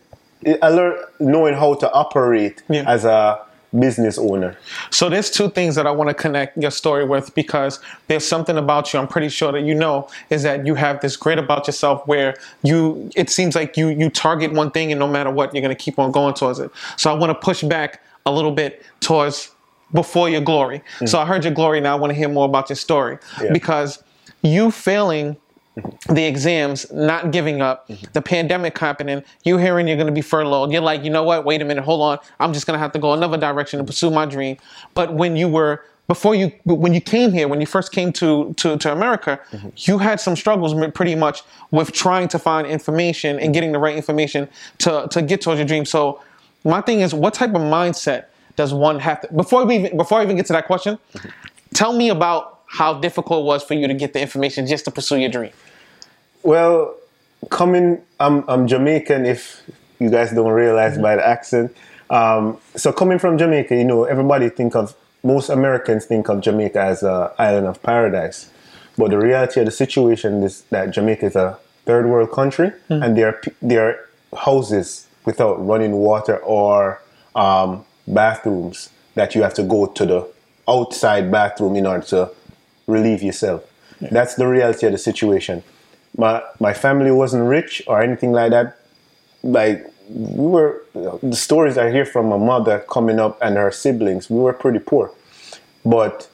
learned 0.44 0.98
knowing 1.20 1.54
how 1.54 1.74
to 1.74 1.90
operate 1.92 2.62
Yeah. 2.68 2.84
as 2.86 3.04
a 3.04 3.40
business 3.78 4.18
owner. 4.18 4.56
So 4.90 5.08
there's 5.10 5.30
two 5.30 5.50
things 5.50 5.74
that 5.74 5.86
I 5.86 5.90
want 5.90 6.08
to 6.08 6.14
connect 6.14 6.56
your 6.56 6.70
story 6.70 7.04
with 7.04 7.34
because 7.34 7.80
there's 8.06 8.26
something 8.26 8.56
about 8.56 8.92
you 8.92 8.98
I'm 8.98 9.08
pretty 9.08 9.28
sure 9.28 9.52
that 9.52 9.62
you 9.62 9.74
know 9.74 10.08
is 10.30 10.42
that 10.42 10.66
you 10.66 10.74
have 10.74 11.00
this 11.00 11.16
great 11.16 11.38
about 11.38 11.66
yourself 11.66 12.06
where 12.06 12.34
you 12.62 13.10
it 13.14 13.28
seems 13.30 13.54
like 13.54 13.76
you 13.76 13.88
you 13.88 14.08
target 14.08 14.52
one 14.52 14.70
thing 14.70 14.90
and 14.90 14.98
no 14.98 15.06
matter 15.06 15.30
what 15.30 15.54
you're 15.54 15.62
going 15.62 15.76
to 15.76 15.82
keep 15.82 15.98
on 15.98 16.12
going 16.12 16.34
towards 16.34 16.58
it. 16.58 16.70
So 16.96 17.10
I 17.10 17.14
want 17.14 17.30
to 17.30 17.34
push 17.34 17.62
back 17.62 18.02
a 18.24 18.32
little 18.32 18.52
bit 18.52 18.82
towards 19.00 19.50
before 19.92 20.28
your 20.28 20.42
glory. 20.42 20.82
So 21.00 21.18
mm. 21.18 21.22
I 21.22 21.26
heard 21.26 21.44
your 21.44 21.54
glory 21.54 21.80
now 21.80 21.96
I 21.96 22.00
want 22.00 22.10
to 22.10 22.14
hear 22.16 22.28
more 22.28 22.46
about 22.46 22.68
your 22.70 22.76
story 22.76 23.18
Yeah. 23.42 23.52
because 23.52 24.02
you 24.42 24.70
failing 24.70 25.36
the 26.08 26.24
exams, 26.24 26.90
not 26.92 27.30
giving 27.30 27.60
up, 27.60 27.88
mm-hmm. 27.88 28.06
the 28.12 28.22
pandemic 28.22 28.76
happening, 28.78 29.22
you 29.44 29.58
hearing 29.58 29.86
you're 29.86 29.96
going 29.96 30.06
to 30.06 30.12
be 30.12 30.20
furloughed. 30.20 30.72
You're 30.72 30.82
like, 30.82 31.04
you 31.04 31.10
know 31.10 31.22
what? 31.22 31.44
Wait 31.44 31.62
a 31.62 31.64
minute, 31.64 31.84
hold 31.84 32.02
on. 32.02 32.18
I'm 32.40 32.52
just 32.52 32.66
going 32.66 32.76
to 32.76 32.78
have 32.78 32.92
to 32.92 32.98
go 32.98 33.12
another 33.12 33.38
direction 33.38 33.78
and 33.78 33.86
pursue 33.86 34.10
my 34.10 34.26
dream. 34.26 34.56
But 34.94 35.14
when 35.14 35.36
you 35.36 35.48
were 35.48 35.84
before 36.08 36.34
you 36.34 36.50
when 36.64 36.94
you 36.94 37.02
came 37.02 37.32
here, 37.32 37.48
when 37.48 37.60
you 37.60 37.66
first 37.66 37.92
came 37.92 38.12
to 38.14 38.54
to, 38.54 38.78
to 38.78 38.92
America, 38.92 39.38
mm-hmm. 39.52 39.68
you 39.76 39.98
had 39.98 40.20
some 40.20 40.36
struggles 40.36 40.74
pretty 40.94 41.14
much 41.14 41.42
with 41.70 41.92
trying 41.92 42.28
to 42.28 42.38
find 42.38 42.66
information 42.66 43.38
and 43.38 43.52
getting 43.52 43.72
the 43.72 43.78
right 43.78 43.94
information 43.94 44.48
to 44.78 45.06
to 45.10 45.20
get 45.20 45.42
towards 45.42 45.58
your 45.58 45.66
dream. 45.66 45.84
So 45.84 46.22
my 46.64 46.80
thing 46.80 47.00
is, 47.00 47.12
what 47.12 47.34
type 47.34 47.50
of 47.50 47.60
mindset 47.60 48.26
does 48.56 48.72
one 48.72 48.98
have 49.00 49.20
to 49.20 49.32
before 49.34 49.64
we 49.66 49.76
even, 49.76 49.96
before 49.96 50.18
I 50.20 50.22
even 50.22 50.36
get 50.36 50.46
to 50.46 50.54
that 50.54 50.66
question? 50.66 50.98
Mm-hmm. 51.12 51.28
Tell 51.74 51.92
me 51.92 52.08
about 52.08 52.60
how 52.66 52.94
difficult 52.94 53.42
it 53.42 53.46
was 53.46 53.62
for 53.62 53.74
you 53.74 53.86
to 53.86 53.94
get 53.94 54.12
the 54.12 54.20
information 54.20 54.66
just 54.66 54.84
to 54.84 54.90
pursue 54.90 55.16
your 55.16 55.30
dream. 55.30 55.52
Well, 56.42 56.94
coming, 57.50 58.00
I'm, 58.20 58.44
I'm 58.48 58.66
Jamaican. 58.66 59.26
If 59.26 59.62
you 59.98 60.10
guys 60.10 60.32
don't 60.32 60.52
realize 60.52 60.96
by 60.98 61.16
the 61.16 61.26
accent, 61.26 61.76
um, 62.10 62.58
so 62.74 62.92
coming 62.92 63.18
from 63.18 63.38
Jamaica, 63.38 63.74
you 63.74 63.84
know, 63.84 64.04
everybody 64.04 64.48
think 64.48 64.74
of 64.74 64.94
most 65.22 65.48
Americans 65.48 66.06
think 66.06 66.28
of 66.28 66.40
Jamaica 66.40 66.80
as 66.80 67.02
an 67.02 67.28
island 67.38 67.66
of 67.66 67.82
paradise, 67.82 68.50
but 68.96 69.10
the 69.10 69.18
reality 69.18 69.60
of 69.60 69.66
the 69.66 69.72
situation 69.72 70.42
is 70.42 70.62
that 70.70 70.90
Jamaica 70.90 71.26
is 71.26 71.36
a 71.36 71.58
third 71.84 72.06
world 72.06 72.30
country, 72.30 72.72
and 72.88 73.16
there 73.16 73.28
are 73.28 73.40
there 73.60 73.88
are 73.88 74.08
houses 74.38 75.06
without 75.24 75.54
running 75.66 75.92
water 75.92 76.38
or 76.38 77.02
um, 77.34 77.84
bathrooms 78.06 78.90
that 79.14 79.34
you 79.34 79.42
have 79.42 79.54
to 79.54 79.62
go 79.62 79.86
to 79.86 80.06
the 80.06 80.28
outside 80.68 81.30
bathroom 81.30 81.76
in 81.76 81.86
order 81.86 82.06
to 82.06 82.30
relieve 82.86 83.22
yourself. 83.22 83.64
That's 84.00 84.36
the 84.36 84.46
reality 84.46 84.86
of 84.86 84.92
the 84.92 84.98
situation. 84.98 85.62
My 86.16 86.42
my 86.58 86.72
family 86.72 87.10
wasn't 87.10 87.48
rich 87.48 87.82
or 87.86 88.02
anything 88.02 88.32
like 88.32 88.50
that. 88.50 88.78
Like 89.42 89.92
we 90.08 90.46
were, 90.46 90.82
the 91.22 91.36
stories 91.36 91.76
I 91.76 91.90
hear 91.90 92.04
from 92.04 92.28
my 92.28 92.38
mother 92.38 92.84
coming 92.90 93.20
up 93.20 93.38
and 93.42 93.56
her 93.56 93.70
siblings, 93.70 94.30
we 94.30 94.40
were 94.40 94.52
pretty 94.52 94.78
poor, 94.78 95.12
but 95.84 96.28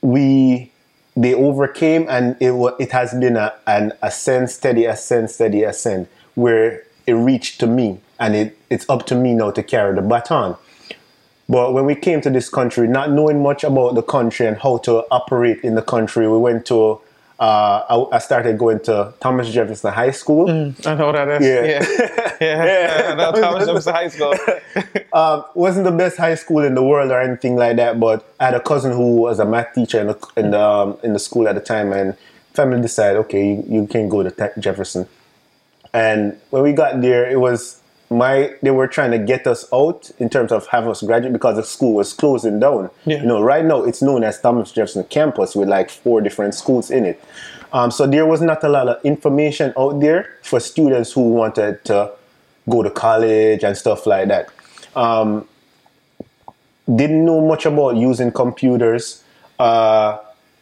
we 0.00 0.70
they 1.16 1.34
overcame 1.34 2.06
and 2.08 2.36
it 2.40 2.52
it 2.78 2.92
has 2.92 3.12
been 3.14 3.36
a, 3.36 3.54
an 3.66 3.92
ascent, 4.02 4.50
steady 4.50 4.84
ascent, 4.84 5.30
steady 5.30 5.62
ascent 5.62 6.08
where 6.34 6.82
it 7.06 7.12
reached 7.12 7.60
to 7.60 7.66
me 7.66 8.00
and 8.18 8.34
it, 8.34 8.58
it's 8.70 8.88
up 8.88 9.06
to 9.06 9.14
me 9.14 9.34
now 9.34 9.50
to 9.50 9.62
carry 9.62 9.94
the 9.94 10.02
baton. 10.02 10.56
But 11.48 11.74
when 11.74 11.84
we 11.84 11.94
came 11.94 12.20
to 12.22 12.30
this 12.30 12.48
country, 12.48 12.88
not 12.88 13.10
knowing 13.10 13.42
much 13.42 13.64
about 13.64 13.94
the 13.94 14.02
country 14.02 14.46
and 14.46 14.56
how 14.56 14.78
to 14.78 15.04
operate 15.10 15.60
in 15.62 15.74
the 15.74 15.82
country, 15.82 16.28
we 16.28 16.38
went 16.38 16.66
to. 16.66 17.00
Uh, 17.38 18.06
I, 18.12 18.16
I 18.16 18.18
started 18.18 18.56
going 18.58 18.78
to 18.80 19.12
Thomas 19.20 19.50
Jefferson 19.50 19.92
High 19.92 20.12
School. 20.12 20.48
I 20.50 20.94
know 20.94 21.12
that 21.12 21.42
is. 21.42 21.46
Yeah. 21.46 22.20
Yeah. 22.40 22.64
Yeah. 22.64 23.12
I 23.12 23.14
know 23.14 23.40
Thomas 23.40 23.66
Jefferson 23.66 23.94
High 23.94 24.08
School. 24.08 24.34
Um, 25.12 25.44
wasn't 25.54 25.84
the 25.84 25.92
best 25.92 26.16
high 26.16 26.34
school 26.34 26.64
in 26.64 26.74
the 26.74 26.82
world 26.82 27.12
or 27.12 27.20
anything 27.20 27.54
like 27.54 27.76
that, 27.76 28.00
but 28.00 28.34
I 28.40 28.46
had 28.46 28.54
a 28.54 28.60
cousin 28.60 28.90
who 28.90 29.14
was 29.14 29.38
a 29.38 29.44
math 29.44 29.72
teacher 29.72 30.00
in 30.00 30.08
the 30.08 30.18
in 30.36 30.50
the, 30.50 30.60
um, 30.60 30.98
in 31.04 31.12
the 31.12 31.20
school 31.20 31.46
at 31.46 31.54
the 31.54 31.60
time, 31.60 31.92
and 31.92 32.16
family 32.52 32.82
decided, 32.82 33.18
okay, 33.20 33.46
you, 33.46 33.64
you 33.68 33.86
can 33.86 34.08
go 34.08 34.24
to 34.24 34.52
Jefferson. 34.58 35.06
And 35.92 36.36
when 36.50 36.64
we 36.64 36.72
got 36.72 37.00
there, 37.00 37.30
it 37.30 37.38
was 37.38 37.80
my 38.10 38.54
they 38.62 38.70
were 38.70 38.86
trying 38.86 39.10
to 39.10 39.18
get 39.18 39.46
us 39.46 39.66
out 39.72 40.10
in 40.18 40.28
terms 40.28 40.52
of 40.52 40.66
have 40.68 40.86
us 40.86 41.02
graduate 41.02 41.32
because 41.32 41.56
the 41.56 41.62
school 41.62 41.94
was 41.94 42.12
closing 42.12 42.60
down. 42.60 42.90
Yeah. 43.06 43.20
You 43.20 43.26
know, 43.26 43.42
right 43.42 43.64
now 43.64 43.82
it's 43.82 44.02
known 44.02 44.24
as 44.24 44.40
Thomas 44.40 44.72
Jefferson 44.72 45.04
campus 45.04 45.56
with 45.56 45.68
like 45.68 45.90
four 45.90 46.20
different 46.20 46.54
schools 46.54 46.90
in 46.90 47.04
it. 47.04 47.22
Um, 47.72 47.90
so 47.90 48.06
there 48.06 48.24
was 48.24 48.40
not 48.40 48.62
a 48.62 48.68
lot 48.68 48.88
of 48.88 49.04
information 49.04 49.72
out 49.76 50.00
there 50.00 50.38
for 50.42 50.60
students 50.60 51.12
who 51.12 51.30
wanted 51.30 51.84
to 51.86 52.12
go 52.68 52.82
to 52.82 52.90
college 52.90 53.64
and 53.64 53.76
stuff 53.76 54.06
like 54.06 54.28
that. 54.28 54.48
Um, 54.94 55.48
didn't 56.86 57.24
know 57.24 57.40
much 57.40 57.66
about 57.66 57.96
using 57.96 58.30
computers. 58.30 59.24
Uh, 59.58 60.18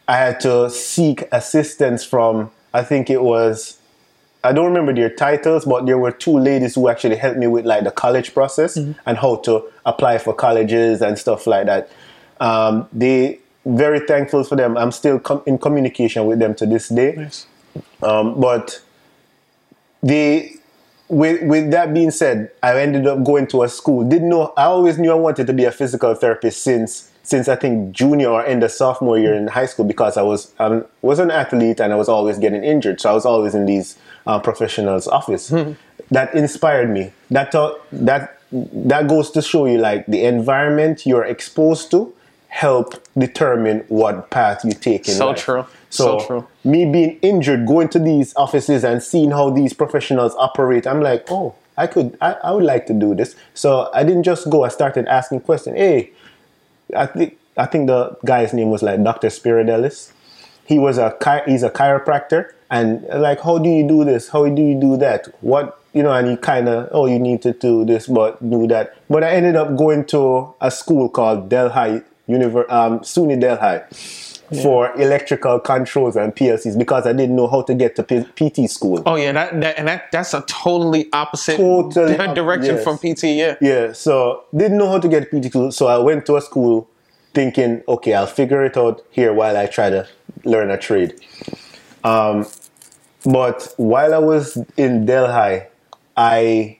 I 0.07 0.17
had 0.17 0.39
to 0.41 0.69
seek 0.69 1.23
assistance 1.31 2.03
from, 2.03 2.51
I 2.73 2.83
think 2.83 3.09
it 3.09 3.21
was, 3.21 3.77
I 4.43 4.51
don't 4.51 4.65
remember 4.65 4.93
their 4.93 5.09
titles, 5.09 5.65
but 5.65 5.85
there 5.85 5.97
were 5.97 6.11
two 6.11 6.37
ladies 6.37 6.75
who 6.75 6.89
actually 6.89 7.15
helped 7.15 7.37
me 7.37 7.47
with 7.47 7.65
like 7.65 7.83
the 7.85 7.91
college 7.91 8.33
process 8.33 8.75
and 8.75 9.17
how 9.17 9.37
to 9.37 9.63
apply 9.85 10.17
for 10.17 10.33
colleges 10.33 11.01
and 11.01 11.17
stuff 11.17 11.47
like 11.47 11.65
that. 11.67 11.89
Um, 12.39 12.87
they 12.91 13.39
very 13.65 14.01
thankful 14.01 14.43
for 14.43 14.55
them. 14.55 14.77
I'm 14.77 14.91
still 14.91 15.19
com- 15.19 15.43
in 15.45 15.57
communication 15.57 16.25
with 16.25 16.39
them 16.39 16.53
to 16.55 16.65
this 16.65 16.89
day. 16.89 17.13
Nice. 17.15 17.45
Um, 18.01 18.39
but 18.39 18.81
the 20.01 20.51
with 21.07 21.43
with 21.43 21.71
that 21.71 21.93
being 21.93 22.11
said, 22.11 22.51
I 22.61 22.79
ended 22.79 23.07
up 23.07 23.23
going 23.23 23.47
to 23.47 23.63
a 23.63 23.69
school. 23.69 24.03
Didn't 24.03 24.29
know. 24.29 24.53
I 24.57 24.63
always 24.63 24.97
knew 24.97 25.11
I 25.11 25.15
wanted 25.15 25.47
to 25.47 25.53
be 25.53 25.63
a 25.63 25.71
physical 25.71 26.13
therapist 26.15 26.63
since 26.63 27.11
since 27.23 27.47
I 27.47 27.55
think 27.55 27.95
junior 27.95 28.27
or 28.27 28.45
end 28.45 28.63
of 28.63 28.71
sophomore 28.71 29.17
year 29.17 29.33
in 29.33 29.47
high 29.47 29.65
school 29.65 29.85
because 29.85 30.17
I 30.17 30.21
was 30.21 30.51
um, 30.59 30.85
was 31.01 31.19
an 31.19 31.31
athlete 31.31 31.79
and 31.79 31.93
I 31.93 31.95
was 31.95 32.09
always 32.09 32.37
getting 32.37 32.63
injured. 32.63 32.99
So 32.99 33.09
I 33.09 33.13
was 33.13 33.25
always 33.25 33.55
in 33.55 33.65
these 33.65 33.97
uh, 34.27 34.39
professionals' 34.39 35.07
office. 35.07 35.53
That 36.11 36.33
inspired 36.35 36.89
me. 36.89 37.11
That 37.31 37.51
taught, 37.51 37.79
that 37.91 38.39
that 38.51 39.07
goes 39.07 39.31
to 39.31 39.41
show 39.41 39.65
you 39.65 39.79
like 39.79 40.05
the 40.05 40.23
environment 40.25 41.05
you're 41.07 41.23
exposed 41.23 41.89
to 41.91 42.13
help 42.49 42.93
determine 43.17 43.83
what 43.87 44.29
path 44.29 44.63
you 44.63 44.73
take 44.73 45.07
in 45.07 45.15
So 45.15 45.27
life. 45.29 45.37
true. 45.39 45.65
So 45.89 46.19
true. 46.27 46.47
Me 46.63 46.85
being 46.85 47.17
injured, 47.23 47.65
going 47.65 47.89
to 47.89 47.99
these 47.99 48.31
offices 48.35 48.83
and 48.83 49.01
seeing 49.01 49.31
how 49.31 49.49
these 49.49 49.73
professionals 49.73 50.35
operate, 50.37 50.85
I'm 50.85 51.01
like, 51.01 51.25
oh, 51.31 51.55
I 51.77 51.87
could, 51.87 52.15
I, 52.21 52.33
I 52.43 52.51
would 52.51 52.63
like 52.63 52.85
to 52.87 52.93
do 52.93 53.15
this. 53.15 53.35
So 53.55 53.89
I 53.93 54.03
didn't 54.03 54.23
just 54.23 54.47
go. 54.51 54.63
I 54.63 54.69
started 54.69 55.07
asking 55.07 55.39
questions. 55.41 55.75
Hey, 55.77 56.11
I 56.95 57.07
think 57.07 57.37
I 57.57 57.65
think 57.65 57.87
the 57.87 58.15
guy's 58.25 58.53
name 58.53 58.69
was 58.69 58.83
like 58.83 59.03
Dr. 59.03 59.29
Spiridelis. 59.29 60.11
He 60.67 60.77
was 60.77 60.97
a 60.99 61.11
chi- 61.19 61.43
he's 61.47 61.63
a 61.63 61.69
chiropractor, 61.71 62.51
and 62.73 63.05
like, 63.21 63.39
how 63.41 63.59
do 63.59 63.69
you 63.69 63.87
do 63.87 64.03
this? 64.03 64.29
How 64.29 64.49
do 64.49 64.61
you 64.61 64.73
do 64.79 64.97
that? 64.97 65.27
What 65.41 65.79
you 65.93 66.01
know? 66.01 66.11
And 66.11 66.27
you 66.27 66.37
kind 66.37 66.67
of, 66.67 66.89
oh, 66.91 67.05
you 67.05 67.19
need 67.19 67.43
to 67.43 67.53
do 67.53 67.85
this, 67.85 68.07
but 68.07 68.37
do 68.49 68.65
that. 68.67 68.95
But 69.09 69.23
I 69.23 69.29
ended 69.29 69.55
up 69.55 69.77
going 69.77 70.05
to 70.05 70.53
a 70.59 70.71
school 70.71 71.07
called 71.07 71.49
Delhi 71.49 72.01
Univer- 72.27 72.69
um, 72.71 73.01
SUNY 73.01 73.39
Delhi 73.39 73.81
for 74.63 74.91
electrical 74.99 75.59
controls 75.59 76.15
and 76.15 76.35
PLCs 76.35 76.77
because 76.77 77.05
I 77.05 77.13
didn't 77.13 77.35
know 77.35 77.47
how 77.47 77.61
to 77.61 77.75
get 77.75 77.95
to 77.97 78.03
P- 78.03 78.25
PT 78.35 78.67
school. 78.69 79.03
Oh 79.05 79.15
yeah, 79.15 79.31
that, 79.33 79.61
that 79.61 79.77
and 79.77 79.87
that 79.87 80.11
that's 80.11 80.33
a 80.33 80.41
totally 80.47 81.09
opposite 81.13 81.57
Totally 81.57 82.17
di- 82.17 82.33
direction 82.41 82.75
yes. 82.77 82.83
from 82.83 82.97
PT. 82.97 83.23
Yeah. 83.23 83.55
Yeah, 83.61 83.93
so 83.93 84.45
didn't 84.55 84.79
know 84.79 84.89
how 84.89 84.99
to 84.99 85.07
get 85.07 85.29
PT 85.29 85.45
school, 85.45 85.71
so 85.71 85.85
I 85.87 85.99
went 85.99 86.25
to 86.25 86.37
a 86.37 86.41
school 86.41 86.89
thinking, 87.35 87.83
okay, 87.87 88.15
I'll 88.15 88.27
figure 88.27 88.63
it 88.65 88.77
out 88.77 89.05
here 89.11 89.31
while 89.31 89.57
I 89.57 89.67
try 89.67 89.91
to 89.91 90.07
learn 90.43 90.71
a 90.71 90.77
trade. 90.77 91.19
Um, 92.03 92.45
but 93.25 93.73
while 93.77 94.13
I 94.13 94.19
was 94.19 94.57
in 94.77 95.05
Delhi, 95.05 95.63
I 96.17 96.77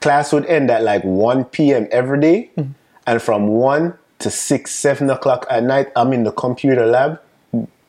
class 0.00 0.32
would 0.32 0.46
end 0.46 0.70
at 0.70 0.82
like 0.82 1.02
1 1.04 1.44
p.m. 1.46 1.88
every 1.90 2.20
day, 2.20 2.50
mm-hmm. 2.56 2.72
and 3.06 3.22
from 3.22 3.48
1 3.48 3.94
to 4.20 4.30
6, 4.30 4.70
7 4.70 5.10
o'clock 5.10 5.46
at 5.50 5.62
night, 5.64 5.88
I'm 5.96 6.12
in 6.12 6.24
the 6.24 6.32
computer 6.32 6.86
lab 6.86 7.20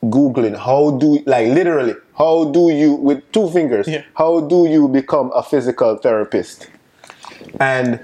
googling 0.04 0.56
how 0.56 0.90
do 0.98 1.22
like 1.26 1.46
literally 1.48 1.94
how 2.18 2.50
do 2.50 2.70
you 2.70 2.94
with 2.94 3.22
two 3.30 3.48
fingers 3.50 3.86
Yeah. 3.86 4.02
how 4.14 4.40
do 4.40 4.66
you 4.66 4.88
become 4.88 5.30
a 5.32 5.42
physical 5.42 5.96
therapist 5.96 6.68
and 7.60 8.00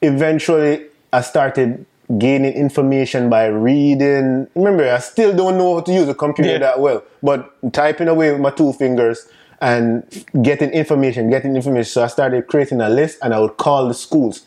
eventually 0.00 0.86
I 1.12 1.22
started 1.22 1.86
gaining 2.18 2.52
information 2.52 3.30
by 3.30 3.46
reading. 3.46 4.46
Remember, 4.54 4.88
I 4.90 4.98
still 4.98 5.34
don't 5.34 5.56
know 5.56 5.74
how 5.74 5.80
to 5.80 5.92
use 5.92 6.08
a 6.08 6.14
computer 6.14 6.50
Yeah. 6.52 6.58
that 6.58 6.80
well, 6.80 7.02
but 7.22 7.50
typing 7.72 8.08
away 8.08 8.30
with 8.32 8.40
my 8.40 8.50
two 8.50 8.72
fingers 8.74 9.26
and 9.60 10.04
getting 10.42 10.70
information, 10.70 11.30
getting 11.30 11.56
information. 11.56 11.84
So 11.86 12.02
I 12.04 12.08
started 12.08 12.46
creating 12.46 12.80
a 12.80 12.88
list 12.90 13.18
and 13.22 13.32
I 13.32 13.40
would 13.40 13.56
call 13.56 13.88
the 13.88 13.94
schools 13.94 14.42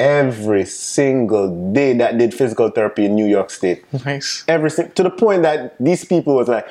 every 0.00 0.64
single 0.64 1.72
day 1.72 1.92
that 1.98 2.18
did 2.18 2.34
physical 2.34 2.68
therapy 2.70 3.04
in 3.04 3.14
New 3.14 3.26
York 3.26 3.48
State 3.50 3.84
Nice. 4.04 4.42
every 4.48 4.70
to 4.70 5.02
the 5.02 5.10
point 5.10 5.42
that 5.42 5.76
these 5.78 6.04
people 6.04 6.34
was 6.34 6.48
like, 6.48 6.66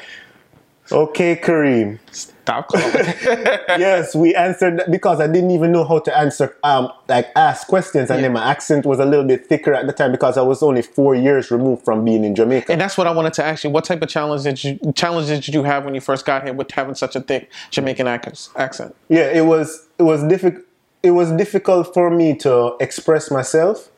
Okay, 0.91 1.35
Kareem. 1.37 1.97
Stop 2.11 2.69
yes, 2.73 4.13
we 4.13 4.35
answered 4.35 4.83
because 4.91 5.21
I 5.21 5.27
didn't 5.27 5.51
even 5.51 5.71
know 5.71 5.85
how 5.85 5.99
to 5.99 6.17
answer, 6.17 6.57
um, 6.63 6.91
like 7.07 7.29
ask 7.37 7.67
questions, 7.67 8.09
and 8.09 8.19
Yeah. 8.19 8.23
then 8.27 8.33
my 8.33 8.43
accent 8.51 8.85
was 8.85 8.99
a 8.99 9.05
little 9.05 9.25
bit 9.25 9.45
thicker 9.47 9.73
at 9.73 9.87
the 9.87 9.93
time 9.93 10.11
because 10.11 10.37
I 10.37 10.41
was 10.41 10.61
only 10.61 10.81
four 10.81 11.15
years 11.15 11.51
removed 11.51 11.85
from 11.85 12.03
being 12.03 12.25
in 12.25 12.35
Jamaica. 12.35 12.71
and 12.73 12.81
that's 12.81 12.97
what 12.97 13.07
I 13.07 13.11
wanted 13.11 13.31
to 13.35 13.45
ask 13.45 13.63
you. 13.63 13.69
What 13.69 13.85
type 13.85 14.01
of 14.01 14.09
challenge 14.09 14.43
did 14.43 14.61
you 14.61 14.77
challenges 14.93 15.39
did 15.45 15.53
you 15.55 15.63
have 15.63 15.85
when 15.85 15.95
you 15.95 16.01
first 16.01 16.25
got 16.25 16.43
here 16.43 16.53
with 16.53 16.69
having 16.71 16.95
such 16.95 17.15
a 17.15 17.21
thick 17.21 17.49
Jamaican 17.71 18.07
ac- 18.07 18.49
accent? 18.57 18.93
Yeah, 19.07 19.31
it 19.31 19.45
was 19.45 19.87
it 19.97 20.03
was 20.03 20.21
difficult. 20.25 20.65
It 21.01 21.11
was 21.11 21.31
difficult 21.31 21.93
for 21.93 22.09
me 22.09 22.35
to 22.39 22.75
express 22.81 23.31
myself. 23.31 23.89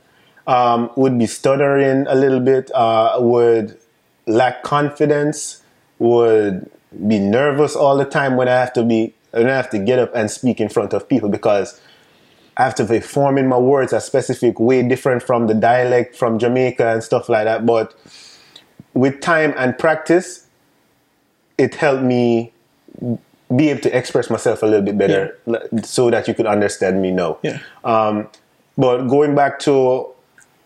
Um, 0.48 0.92
would 0.96 1.18
be 1.18 1.26
stuttering 1.26 2.06
a 2.08 2.14
little 2.14 2.40
bit. 2.40 2.70
Uh, 2.76 3.16
would 3.20 3.76
lack 4.28 4.62
confidence. 4.62 5.64
Would 5.98 6.70
be 7.08 7.20
nervous 7.20 7.76
all 7.76 7.98
the 7.98 8.06
time 8.06 8.36
when 8.36 8.48
I 8.48 8.56
have 8.56 8.74
to 8.74 8.84
be 8.84 9.14
when 9.32 9.48
I 9.48 9.56
have 9.56 9.70
to 9.72 9.80
get 9.80 10.00
up 10.00 10.12
and 10.16 10.32
speak 10.32 10.62
in 10.62 10.70
front 10.70 10.94
of 10.94 11.10
people 11.10 11.30
because 11.30 11.80
I 12.58 12.64
have 12.64 12.76
to 12.76 12.86
be 12.86 13.02
forming 13.02 13.48
my 13.48 13.58
words 13.58 13.92
a 13.92 14.00
specific 14.00 14.60
way, 14.60 14.88
different 14.88 15.24
from 15.24 15.48
the 15.48 15.54
dialect 15.54 16.16
from 16.16 16.40
Jamaica 16.40 16.88
and 16.88 17.04
stuff 17.04 17.28
like 17.28 17.44
that. 17.46 17.66
But 17.66 17.94
with 18.94 19.20
time 19.20 19.54
and 19.58 19.78
practice, 19.78 20.48
it 21.58 21.76
helped 21.76 22.04
me 22.04 22.54
be 23.56 23.70
able 23.70 23.82
to 23.82 23.96
express 23.96 24.30
myself 24.30 24.64
a 24.64 24.66
little 24.66 24.82
bit 24.82 24.98
better 24.98 25.38
so 25.84 26.10
that 26.10 26.28
you 26.28 26.34
could 26.34 26.48
understand 26.48 27.02
me 27.02 27.12
now. 27.12 27.38
Yeah. 27.44 27.60
Um, 27.84 28.30
but 28.78 29.04
going 29.08 29.36
back 29.36 29.60
to 29.60 30.08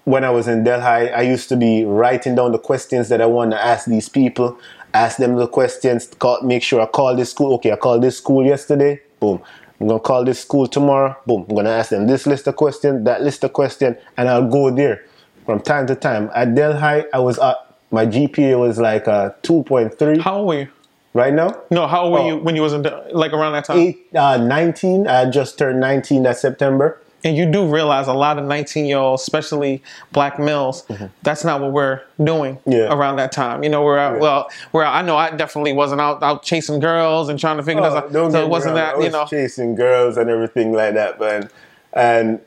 when 0.06 0.24
I 0.24 0.30
was 0.30 0.48
in 0.48 0.64
Delhi, 0.64 1.12
I 1.12 1.22
used 1.22 1.50
to 1.50 1.58
be 1.58 1.84
writing 1.84 2.36
down 2.36 2.52
the 2.52 2.60
questions 2.60 3.10
that 3.10 3.22
I 3.22 3.26
want 3.26 3.52
to 3.52 3.64
ask 3.64 3.86
these 3.86 4.10
people, 4.10 4.58
ask 4.94 5.18
them 5.18 5.36
the 5.36 5.48
questions, 5.48 6.08
call, 6.20 6.42
make 6.42 6.64
sure 6.64 6.82
I 6.82 6.86
call 6.86 7.16
this 7.16 7.32
school. 7.32 7.54
Okay, 7.56 7.72
I 7.72 7.76
called 7.76 8.04
this 8.04 8.18
school 8.18 8.46
yesterday. 8.46 9.02
Boom. 9.20 9.42
I'm 9.80 9.88
gonna 9.88 10.00
call 10.00 10.26
this 10.26 10.40
school 10.42 10.68
tomorrow. 10.68 11.16
Boom. 11.26 11.46
I'm 11.50 11.56
gonna 11.56 11.70
ask 11.70 11.90
them 11.90 12.08
this 12.08 12.26
list 12.28 12.48
of 12.48 12.56
questions, 12.56 13.06
that 13.06 13.22
list 13.22 13.44
of 13.44 13.54
questions, 13.54 13.98
and 14.18 14.28
I'll 14.30 14.48
go 14.50 14.70
there 14.72 15.06
from 15.46 15.62
time 15.62 15.88
to 15.88 15.96
time. 15.96 16.30
At 16.36 16.54
Delhi, 16.56 17.06
I 17.14 17.20
was 17.20 17.40
at 17.40 17.56
my 17.92 18.06
GPA 18.06 18.60
was 18.60 18.78
like 18.78 19.08
a 19.08 19.36
2.3 19.42 20.20
How 20.22 20.38
old 20.38 20.48
were 20.48 20.60
you? 20.60 20.68
right 21.14 21.34
now. 21.34 21.56
No, 21.72 21.88
how 21.88 22.04
old 22.04 22.14
were 22.14 22.20
Oh. 22.20 22.28
you 22.28 22.38
when 22.38 22.56
you 22.56 22.62
was 22.62 22.74
in 22.74 22.84
the, 22.84 23.04
like 23.14 23.34
around 23.34 23.54
that 23.54 23.66
time? 23.66 23.78
Eight, 23.80 24.08
uh, 24.16 24.38
19. 24.38 25.08
I 25.08 25.30
just 25.30 25.58
turned 25.58 25.80
19 25.80 26.24
that 26.24 26.38
September. 26.38 27.02
And 27.24 27.36
you 27.36 27.52
do 27.52 27.66
realize 27.68 28.08
a 28.08 28.14
lot 28.14 28.38
of 28.40 28.46
19 28.46 28.86
year 28.86 28.98
olds, 28.98 29.22
especially 29.24 29.84
black 30.14 30.40
males, 30.40 30.86
that's 31.22 31.44
not 31.44 31.60
what 31.60 31.74
we're 31.74 32.02
doing 32.24 32.56
Mm-hmm. 32.58 32.72
Yeah. 32.72 32.94
around 32.94 33.18
that 33.18 33.32
time. 33.34 33.62
You 33.64 33.70
know, 33.70 33.84
we're 33.84 33.98
out, 33.98 34.20
well, 34.20 34.50
we're 34.72 34.86
I 34.86 35.02
know 35.02 35.18
I 35.18 35.32
definitely 35.36 35.74
wasn't 35.74 36.00
out, 36.00 36.24
out 36.24 36.44
chasing 36.44 36.80
girls 36.80 37.28
and 37.28 37.38
trying 37.38 37.58
to 37.58 37.64
figure 37.64 37.82
Oh, 37.84 37.98
out. 37.98 38.14
don't 38.14 38.32
So 38.32 38.38
get 38.40 38.44
it 38.46 38.50
wasn't 38.50 38.76
that, 38.76 38.94
I 38.96 38.98
was 38.98 39.06
you 39.06 39.12
know. 39.12 39.26
chasing 39.26 39.76
girls 39.76 40.16
and 40.18 40.30
everything 40.30 40.72
like 40.72 40.94
that, 40.94 41.20
man. 41.20 41.50
And 41.94 42.40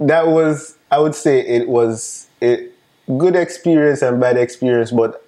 that 0.00 0.28
was, 0.28 0.76
I 0.90 0.98
would 0.98 1.14
say, 1.14 1.40
it 1.40 1.68
was 1.68 2.26
a 2.40 2.68
good 3.18 3.36
experience 3.36 4.00
and 4.02 4.18
bad 4.20 4.36
experience. 4.38 4.90
But 4.90 5.24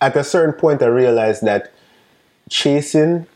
at 0.00 0.16
a 0.16 0.24
certain 0.24 0.54
point, 0.54 0.82
I 0.82 0.86
realized 0.86 1.44
that 1.44 1.72
chasing, 2.48 3.26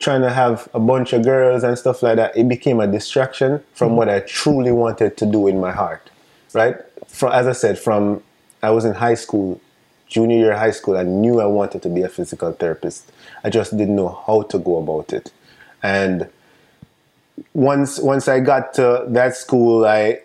trying 0.00 0.22
to 0.22 0.30
have 0.30 0.68
a 0.72 0.80
bunch 0.80 1.12
of 1.12 1.22
girls 1.22 1.62
and 1.62 1.78
stuff 1.78 2.02
like 2.02 2.16
that, 2.16 2.36
it 2.36 2.48
became 2.48 2.80
a 2.80 2.86
distraction 2.86 3.62
from 3.74 3.90
mm-hmm. 3.90 3.96
what 3.96 4.08
I 4.08 4.20
truly 4.20 4.72
wanted 4.72 5.16
to 5.18 5.26
do 5.26 5.46
in 5.46 5.60
my 5.60 5.72
heart, 5.72 6.10
right? 6.54 6.76
From 7.06 7.32
as 7.32 7.46
I 7.46 7.52
said, 7.52 7.78
from 7.78 8.22
I 8.62 8.70
was 8.70 8.84
in 8.84 8.94
high 8.94 9.14
school, 9.14 9.60
junior 10.08 10.38
year 10.38 10.52
of 10.52 10.58
high 10.58 10.70
school, 10.70 10.96
I 10.96 11.02
knew 11.02 11.40
I 11.40 11.46
wanted 11.46 11.82
to 11.82 11.88
be 11.88 12.02
a 12.02 12.08
physical 12.08 12.52
therapist. 12.52 13.12
I 13.44 13.50
just 13.50 13.76
didn't 13.76 13.94
know 13.94 14.22
how 14.26 14.42
to 14.42 14.58
go 14.58 14.78
about 14.78 15.12
it, 15.12 15.32
and 15.82 16.28
once 17.52 17.98
once 17.98 18.26
I 18.26 18.40
got 18.40 18.74
to 18.74 19.04
that 19.08 19.36
school, 19.36 19.84
I 19.84 20.20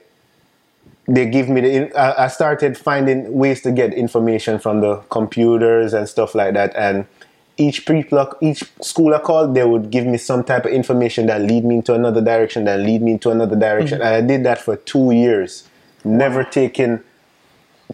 they 1.08 1.30
give 1.30 1.50
me 1.50 1.62
the 1.62 2.00
I 2.00 2.30
started 2.30 2.78
finding 2.78 3.34
ways 3.34 3.62
to 3.62 3.72
get 3.72 3.94
information 3.94 4.58
from 4.58 4.82
the 4.82 4.98
computers 5.10 5.94
and 5.94 6.08
stuff 6.10 6.34
like 6.34 6.54
that 6.56 6.76
and 6.76 7.06
each 7.58 7.86
people 7.86 8.34
each 8.42 8.64
school 8.82 9.14
I 9.14 9.20
called 9.20 9.56
they 9.56 9.64
would 9.64 9.90
give 9.90 10.06
me 10.06 10.18
some 10.18 10.44
type 10.44 10.66
of 10.66 10.72
information 10.72 11.28
that 11.28 11.42
lead 11.42 11.64
me 11.64 11.76
into 11.76 11.94
another 11.94 12.22
direction 12.22 12.66
that 12.66 12.80
lead 12.80 13.02
me 13.02 13.14
into 13.14 13.32
another 13.32 13.56
direction. 13.56 14.00
Mm-hmm. 14.00 14.08
And 14.08 14.16
I 14.16 14.28
did 14.28 14.44
that 14.46 14.60
for 14.60 14.76
2 14.76 15.12
years. 15.12 15.68
Never 16.04 16.44
taking 16.44 17.02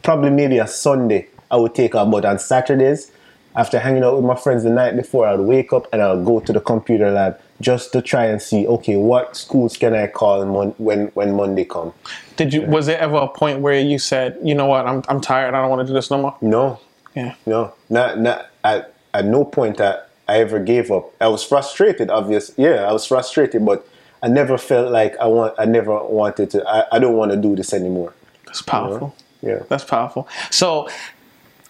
probably 0.04 0.32
maybe 0.32 0.58
a 0.58 0.68
Sunday 0.68 1.28
I 1.50 1.58
would 1.58 1.76
take 1.76 1.96
out. 1.96 2.10
But 2.10 2.26
on 2.26 2.40
Saturdays 2.40 3.12
after 3.56 3.80
hanging 3.80 4.04
out 4.04 4.16
with 4.16 4.26
my 4.26 4.36
friends 4.36 4.64
the 4.64 4.70
night 4.70 4.96
before 4.96 5.28
I'd 5.28 5.40
wake 5.40 5.74
up 5.74 5.88
and 5.92 6.02
I'll 6.02 6.24
go 6.24 6.40
to 6.40 6.54
the 6.54 6.62
computer 6.62 7.12
lab 7.12 7.40
just 7.60 7.92
to 7.92 8.02
try 8.02 8.26
and 8.26 8.42
see 8.42 8.66
okay 8.66 8.96
what 8.96 9.36
schools 9.36 9.78
can 9.78 9.94
I 9.94 10.08
call 10.08 10.46
mon- 10.46 10.76
when 10.78 11.08
when 11.10 11.36
Monday 11.36 11.66
come? 11.66 11.94
Did 12.38 12.54
you, 12.54 12.64
was 12.64 12.88
there 12.88 13.00
ever 13.00 13.18
a 13.18 13.28
point 13.28 13.60
where 13.60 13.80
you 13.80 14.00
said, 14.00 14.40
you 14.44 14.56
know 14.56 14.66
what, 14.66 14.88
I'm, 14.88 15.04
I'm 15.08 15.22
tired, 15.22 15.54
I 15.54 15.62
don't 15.62 15.70
want 15.70 15.82
to 15.82 15.88
do 15.88 15.94
this 15.94 16.10
no 16.10 16.22
more? 16.22 16.38
no. 16.42 16.80
Yeah. 17.16 17.36
No, 17.46 17.74
not 17.90 18.20
not 18.20 18.48
at 18.64 18.91
at 19.14 19.26
no 19.26 19.46
point 19.46 19.78
that 19.78 20.10
I 20.28 20.40
ever 20.40 20.60
gave 20.60 20.92
up. 20.92 21.12
I 21.20 21.28
was 21.28 21.44
frustrated, 21.44 22.10
obvious. 22.10 22.52
Yeah, 22.58 22.88
I 22.88 22.94
was 22.94 23.06
frustrated, 23.06 23.66
but 23.66 23.88
I 24.24 24.28
never 24.28 24.58
felt 24.58 24.92
like 24.92 25.18
I 25.18 25.28
want. 25.28 25.56
I 25.58 25.66
never 25.66 26.04
wanted 26.04 26.52
to. 26.52 26.68
I, 26.68 26.96
I 26.96 27.00
don't 27.00 27.16
want 27.16 27.32
to 27.32 27.38
do 27.38 27.56
this 27.56 27.74
anymore. 27.74 28.14
That's 28.46 28.62
powerful. 28.62 29.16
Yeah. 29.42 29.64
That's 29.70 29.84
powerful. 29.84 30.28
So, 30.52 30.88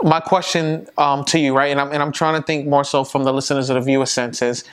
my 0.03 0.19
question 0.19 0.87
um, 0.97 1.23
to 1.25 1.39
you, 1.39 1.55
right, 1.55 1.71
and 1.71 1.79
I'm 1.79 1.91
and 1.91 2.03
I'm 2.03 2.11
trying 2.11 2.39
to 2.39 2.45
think 2.45 2.67
more 2.67 2.83
so 2.83 3.03
from 3.03 3.23
the 3.23 3.33
listeners 3.33 3.69
of 3.69 3.75
the 3.75 3.81
viewer 3.81 4.05
sense 4.05 4.41
is, 4.41 4.63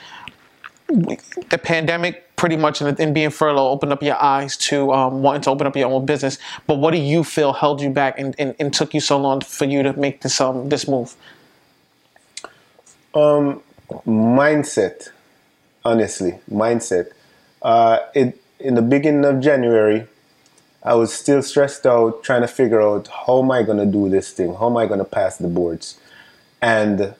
the 0.89 1.59
pandemic 1.61 2.35
pretty 2.35 2.57
much 2.57 2.81
and, 2.81 2.99
and 2.99 3.13
being 3.13 3.29
furloughed 3.29 3.71
opened 3.71 3.91
up 3.91 4.01
your 4.01 4.21
eyes 4.21 4.55
to 4.55 4.91
um, 4.93 5.21
wanting 5.21 5.41
to 5.41 5.49
open 5.49 5.67
up 5.67 5.75
your 5.75 5.89
own 5.89 6.05
business. 6.05 6.37
But 6.67 6.75
what 6.75 6.91
do 6.91 6.97
you 6.97 7.23
feel 7.23 7.53
held 7.53 7.81
you 7.81 7.89
back 7.89 8.17
and, 8.17 8.33
and, 8.39 8.55
and 8.59 8.73
took 8.73 8.93
you 8.93 9.01
so 9.01 9.17
long 9.17 9.41
for 9.41 9.65
you 9.65 9.83
to 9.83 9.93
make 9.93 10.21
this 10.21 10.39
um 10.41 10.69
this 10.69 10.87
move? 10.87 11.15
Mindset, 13.13 15.09
honestly, 15.83 16.39
mindset. 16.51 17.11
Uh, 17.61 17.99
it 18.13 18.41
in 18.59 18.75
the 18.75 18.81
beginning 18.81 19.25
of 19.25 19.39
January, 19.39 20.05
I 20.83 20.93
was 20.95 21.13
still 21.13 21.41
stressed 21.41 21.85
out, 21.85 22.23
trying 22.23 22.41
to 22.41 22.47
figure 22.47 22.81
out 22.81 23.07
how 23.07 23.41
am 23.41 23.51
I 23.51 23.63
gonna 23.63 23.85
do 23.85 24.09
this 24.09 24.31
thing? 24.31 24.53
How 24.55 24.69
am 24.69 24.77
I 24.77 24.85
gonna 24.85 25.05
pass 25.05 25.37
the 25.37 25.47
boards? 25.47 25.99
And 26.61 27.15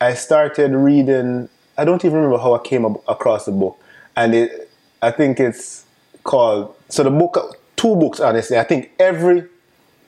I 0.00 0.14
started 0.14 0.72
reading. 0.72 1.48
I 1.78 1.84
don't 1.84 2.04
even 2.04 2.16
remember 2.18 2.38
how 2.38 2.54
I 2.54 2.58
came 2.58 2.84
across 2.84 3.46
the 3.46 3.52
book, 3.52 3.78
and 4.16 4.34
it. 4.34 4.70
I 5.02 5.10
think 5.10 5.40
it's 5.40 5.84
called. 6.24 6.74
So 6.88 7.02
the 7.02 7.10
book, 7.10 7.58
two 7.76 7.96
books. 7.96 8.20
Honestly, 8.20 8.58
I 8.58 8.64
think 8.64 8.90
every 8.98 9.44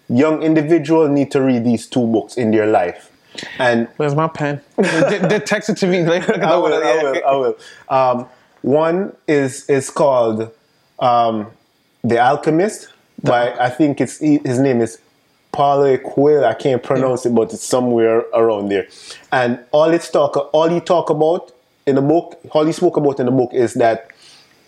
young 0.09 0.43
individual 0.43 1.09
need 1.09 1.31
to 1.33 1.43
read 1.43 1.65
these 1.65 1.87
two 1.87 2.07
books 2.07 2.37
in 2.37 2.51
their 2.51 2.67
life, 2.67 3.11
and 3.59 3.89
Where's 3.97 4.15
my 4.15 4.29
pen? 4.29 4.61
they, 4.77 5.19
they 5.19 5.41
text 5.41 5.69
it 5.69 5.77
to 5.79 5.87
me 5.87 6.03
later. 6.03 6.43
I 6.43 6.57
will. 6.57 6.75
I 6.75 7.03
will. 7.03 7.23
I 7.27 7.37
will. 7.37 7.59
Um, 7.89 8.29
one 8.63 9.17
is 9.27 9.69
is 9.69 9.91
called 9.91 10.51
um, 10.99 11.51
The 12.03 12.19
Alchemist 12.19 12.89
by 13.23 13.53
I 13.53 13.71
think 13.71 14.01
it's 14.01 14.19
his 14.19 14.59
name 14.59 14.81
is 14.81 14.99
Paulo 15.53 15.97
Coelho. 15.99 16.45
I 16.45 16.55
can't 16.55 16.83
pronounce 16.83 17.27
it, 17.27 17.35
but 17.35 17.53
it's 17.53 17.65
somewhere 17.65 18.25
around 18.35 18.69
there. 18.69 18.89
And 19.33 19.61
all 19.73 19.91
it's 19.91 20.11
talk 20.11 20.37
all 20.53 20.69
he 20.69 20.81
talk 20.81 21.11
about 21.11 21.53
in 21.87 21.95
the 21.95 22.03
book, 22.03 22.39
all 22.51 22.67
he 22.67 22.73
spoke 22.73 22.97
about 22.97 23.19
in 23.19 23.27
the 23.27 23.33
book 23.33 23.53
is 23.55 23.75
that 23.75 24.11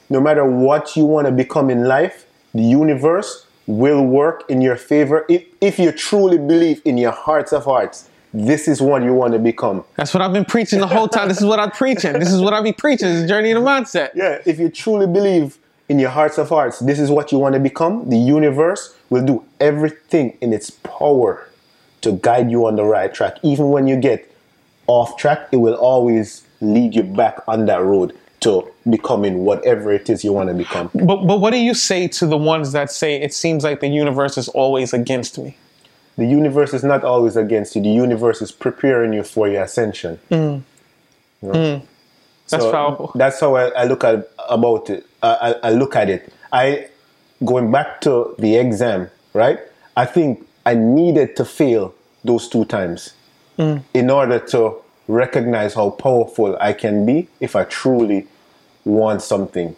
no 0.09 0.21
matter 0.21 0.45
what 0.45 0.97
you 0.97 1.05
want 1.05 1.27
to 1.27 1.33
become 1.33 1.71
in 1.71 1.85
life, 1.85 2.27
the 2.55 2.63
universe 2.63 3.47
will 3.67 4.05
work 4.05 4.43
in 4.49 4.61
your 4.61 4.77
favor 4.77 5.25
if, 5.29 5.45
if 5.61 5.79
you 5.79 5.93
truly 5.93 6.39
believe 6.39 6.83
in 6.85 6.99
your 6.99 7.13
hearts 7.13 7.53
of 7.53 7.65
hearts. 7.65 8.09
This 8.33 8.69
is 8.69 8.81
what 8.81 9.03
you 9.03 9.13
want 9.13 9.33
to 9.33 9.39
become. 9.39 9.85
That's 9.97 10.15
what 10.15 10.23
I've 10.23 10.33
been 10.33 10.45
preaching 10.45 10.79
the 10.79 10.87
whole 10.87 11.09
time. 11.09 11.29
This 11.29 11.39
is 11.39 11.45
what 11.45 11.59
I'm 11.59 11.71
preaching. 11.71 12.13
This 12.13 12.33
is 12.33 12.41
what 12.41 12.53
I 12.53 12.63
be 12.63 12.73
preaching. 12.73 13.09
It's 13.09 13.23
a 13.23 13.29
journey 13.29 13.51
of 13.51 13.63
the 13.63 13.69
mindset. 13.69 14.11
Yeah, 14.15 14.39
if 14.47 14.59
you 14.59 14.69
truly 14.69 15.07
believe 15.07 15.59
in 15.89 15.99
your 15.99 16.11
hearts 16.11 16.39
of 16.39 16.49
hearts, 16.49 16.79
this 16.79 17.01
is 17.01 17.11
what 17.11 17.33
you 17.33 17.39
want 17.39 17.55
to 17.55 17.61
become, 17.61 18.09
the 18.09 18.17
universe 18.17 18.95
will 19.11 19.25
do 19.25 19.45
everything 19.59 20.39
in 20.41 20.53
its 20.53 20.71
power 20.71 21.49
to 22.03 22.13
guide 22.13 22.51
you 22.51 22.67
on 22.67 22.77
the 22.77 22.85
right 22.85 23.13
track. 23.13 23.37
Even 23.43 23.71
when 23.71 23.89
you 23.89 23.97
get 23.97 24.33
off 24.87 25.17
track, 25.17 25.49
it 25.51 25.57
will 25.57 25.75
always 25.75 26.45
lead 26.61 26.95
you 26.95 27.03
back 27.03 27.41
on 27.49 27.67
that 27.67 27.83
road 27.83 28.17
to 28.41 28.67
becoming 28.89 29.45
whatever 29.45 29.93
it 29.93 30.09
is 30.09 30.25
you 30.25 30.33
want 30.33 30.49
to 30.49 30.55
become. 30.55 30.91
But 30.95 31.27
but 31.27 31.41
what 31.41 31.51
do 31.51 31.59
you 31.59 31.75
say 31.75 32.09
to 32.09 32.27
the 32.27 32.39
ones 32.39 32.73
that 32.73 32.91
say 32.91 33.21
it 33.21 33.35
seems 33.35 33.65
like 33.65 33.81
the 33.81 33.89
universe 33.89 34.39
is 34.39 34.49
always 34.49 34.93
against 34.95 35.39
me? 35.39 35.57
The 36.21 36.27
universe 36.27 36.75
is 36.75 36.85
not 36.85 37.03
always 37.03 37.35
against 37.35 37.75
you, 37.75 37.81
the 37.81 37.89
universe 37.89 38.43
is 38.43 38.53
preparing 38.53 39.15
you 39.15 39.23
for 39.23 39.49
your 39.49 39.63
ascension. 39.63 40.19
Mm. 40.31 40.63
Mm. 41.43 41.83
That's 42.47 42.63
So 42.63 42.71
powerful. 42.71 43.13
That's 43.15 43.41
how 43.41 43.57
I, 43.57 43.69
I 43.69 43.85
look 43.85 44.05
at 44.05 44.29
about 44.51 44.91
it. 44.91 45.07
I, 45.23 45.55
I, 45.63 45.69
I 45.69 45.71
look 45.71 45.97
at 45.97 46.11
it. 46.11 46.31
I 46.53 46.89
going 47.43 47.73
back 47.73 48.03
to 48.03 48.35
the 48.39 48.57
exam, 48.57 49.09
right? 49.33 49.61
I 49.97 50.05
think 50.05 50.47
I 50.67 50.75
needed 50.75 51.37
to 51.37 51.45
fail 51.47 51.95
those 52.23 52.51
two 52.51 52.67
times 52.67 53.15
mm. 53.59 53.83
in 53.95 54.11
order 54.11 54.41
to 54.49 54.77
recognize 55.09 55.73
how 55.73 55.89
powerful 55.89 56.55
I 56.61 56.75
can 56.75 57.07
be 57.07 57.29
if 57.41 57.57
I 57.57 57.65
truly 57.65 58.27
want 58.85 59.23
something. 59.23 59.75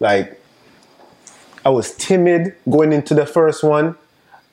Like 0.00 0.40
I 1.66 1.68
was 1.68 1.94
timid 1.96 2.54
going 2.66 2.94
into 2.94 3.12
the 3.12 3.26
first 3.26 3.62
one. 3.62 3.94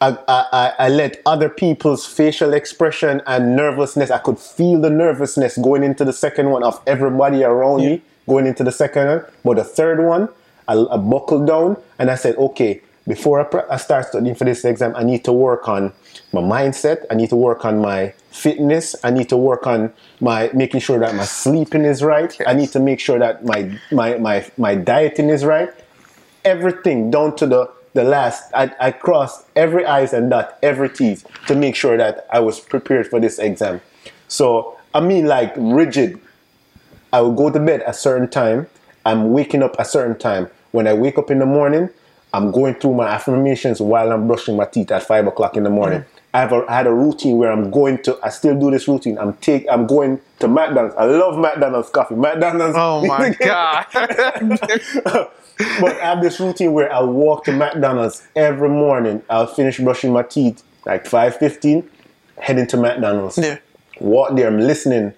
I, 0.03 0.17
I, 0.27 0.73
I 0.79 0.89
let 0.89 1.21
other 1.25 1.47
people's 1.47 2.05
facial 2.05 2.53
expression 2.53 3.21
and 3.25 3.55
nervousness, 3.55 4.11
I 4.11 4.17
could 4.17 4.37
feel 4.37 4.81
the 4.81 4.89
nervousness 4.89 5.57
going 5.57 5.83
into 5.83 6.03
the 6.03 6.11
second 6.11 6.49
one 6.49 6.63
of 6.63 6.81
everybody 6.85 7.43
around 7.43 7.79
yeah. 7.79 7.89
me 7.89 8.01
going 8.27 8.45
into 8.45 8.65
the 8.65 8.71
second 8.71 9.07
one. 9.07 9.25
But 9.45 9.55
the 9.55 9.63
third 9.63 10.03
one, 10.03 10.27
I, 10.67 10.73
I 10.73 10.97
buckled 10.97 11.47
down 11.47 11.77
and 11.99 12.11
I 12.11 12.15
said, 12.15 12.35
okay, 12.35 12.81
before 13.07 13.41
I, 13.41 13.73
I 13.75 13.77
start 13.77 14.07
studying 14.07 14.35
for 14.35 14.43
this 14.43 14.65
exam, 14.65 14.93
I 14.95 15.03
need 15.03 15.23
to 15.23 15.31
work 15.31 15.69
on 15.69 15.93
my 16.33 16.41
mindset. 16.41 17.05
I 17.09 17.15
need 17.15 17.29
to 17.29 17.37
work 17.37 17.63
on 17.63 17.79
my 17.79 18.13
fitness. 18.31 18.95
I 19.05 19.11
need 19.11 19.29
to 19.29 19.37
work 19.37 19.67
on 19.67 19.93
my 20.19 20.49
making 20.53 20.81
sure 20.81 20.99
that 20.99 21.15
my 21.15 21.25
sleeping 21.25 21.85
is 21.85 22.03
right. 22.03 22.35
I 22.45 22.53
need 22.53 22.69
to 22.69 22.79
make 22.79 22.99
sure 22.99 23.19
that 23.19 23.45
my 23.45 23.77
my 23.91 24.17
my, 24.17 24.45
my 24.57 24.75
dieting 24.75 25.29
is 25.29 25.45
right. 25.45 25.69
Everything 26.43 27.11
down 27.11 27.35
to 27.37 27.45
the 27.45 27.71
the 27.93 28.03
last. 28.03 28.51
I, 28.53 28.73
I 28.79 28.91
crossed 28.91 29.45
every 29.55 29.85
I's 29.85 30.13
and 30.13 30.29
dot 30.29 30.57
every 30.61 30.89
T's 30.89 31.25
to 31.47 31.55
make 31.55 31.75
sure 31.75 31.97
that 31.97 32.27
I 32.31 32.39
was 32.39 32.59
prepared 32.59 33.07
for 33.07 33.19
this 33.19 33.39
exam. 33.39 33.81
So 34.27 34.77
I 34.93 34.99
mean 34.99 35.25
like 35.27 35.53
rigid. 35.57 36.19
I 37.11 37.21
will 37.21 37.33
go 37.33 37.49
to 37.51 37.59
bed 37.59 37.83
a 37.85 37.93
certain 37.93 38.29
time. 38.29 38.67
I'm 39.05 39.31
waking 39.31 39.61
up 39.61 39.75
a 39.79 39.85
certain 39.85 40.17
time. 40.17 40.49
When 40.71 40.87
I 40.87 40.93
wake 40.93 41.17
up 41.19 41.29
in 41.29 41.37
the 41.37 41.45
morning, 41.45 41.89
I'm 42.33 42.51
going 42.51 42.73
through 42.75 42.95
my 42.95 43.07
affirmations 43.07 43.79
while 43.79 44.11
I'm 44.11 44.27
brushing 44.27 44.57
my 44.57 44.65
teeth 44.65 44.89
at 44.91 45.03
five 45.03 45.27
o'clock 45.27 45.55
in 45.55 45.63
the 45.63 45.69
morning. 45.69 45.99
Mm-hmm. 45.99 46.09
I've 46.35 46.51
a, 46.51 46.65
I 46.67 46.77
had 46.77 46.87
a 46.87 46.93
routine 46.93 47.37
where 47.37 47.51
I'm 47.51 47.69
going 47.69 48.01
to. 48.03 48.17
I 48.23 48.29
still 48.29 48.59
do 48.59 48.71
this 48.71 48.87
routine. 48.87 49.19
I'm 49.19 49.33
take. 49.33 49.67
I'm 49.69 49.85
going 49.85 50.19
to 50.39 50.47
McDonald's. 50.47 50.95
I 50.95 51.05
love 51.05 51.37
McDonald's 51.37 51.89
coffee. 51.89 52.15
McDonald's. 52.15 52.75
Oh 52.75 53.05
my 53.05 53.29
god. 53.39 53.85
but 55.57 55.99
I 55.99 56.05
have 56.05 56.21
this 56.21 56.39
routine 56.39 56.73
where 56.73 56.91
I'll 56.91 57.11
walk 57.11 57.45
to 57.45 57.51
McDonald's 57.51 58.27
every 58.35 58.69
morning. 58.69 59.21
I'll 59.29 59.47
finish 59.47 59.79
brushing 59.79 60.11
my 60.11 60.23
teeth 60.23 60.63
like 60.85 61.05
five 61.05 61.37
fifteen, 61.37 61.89
heading 62.37 62.67
to 62.67 62.77
McDonald's. 62.77 63.37
Yeah. 63.37 63.59
Walk 63.99 64.35
there. 64.35 64.47
I'm 64.47 64.59
listening 64.59 65.13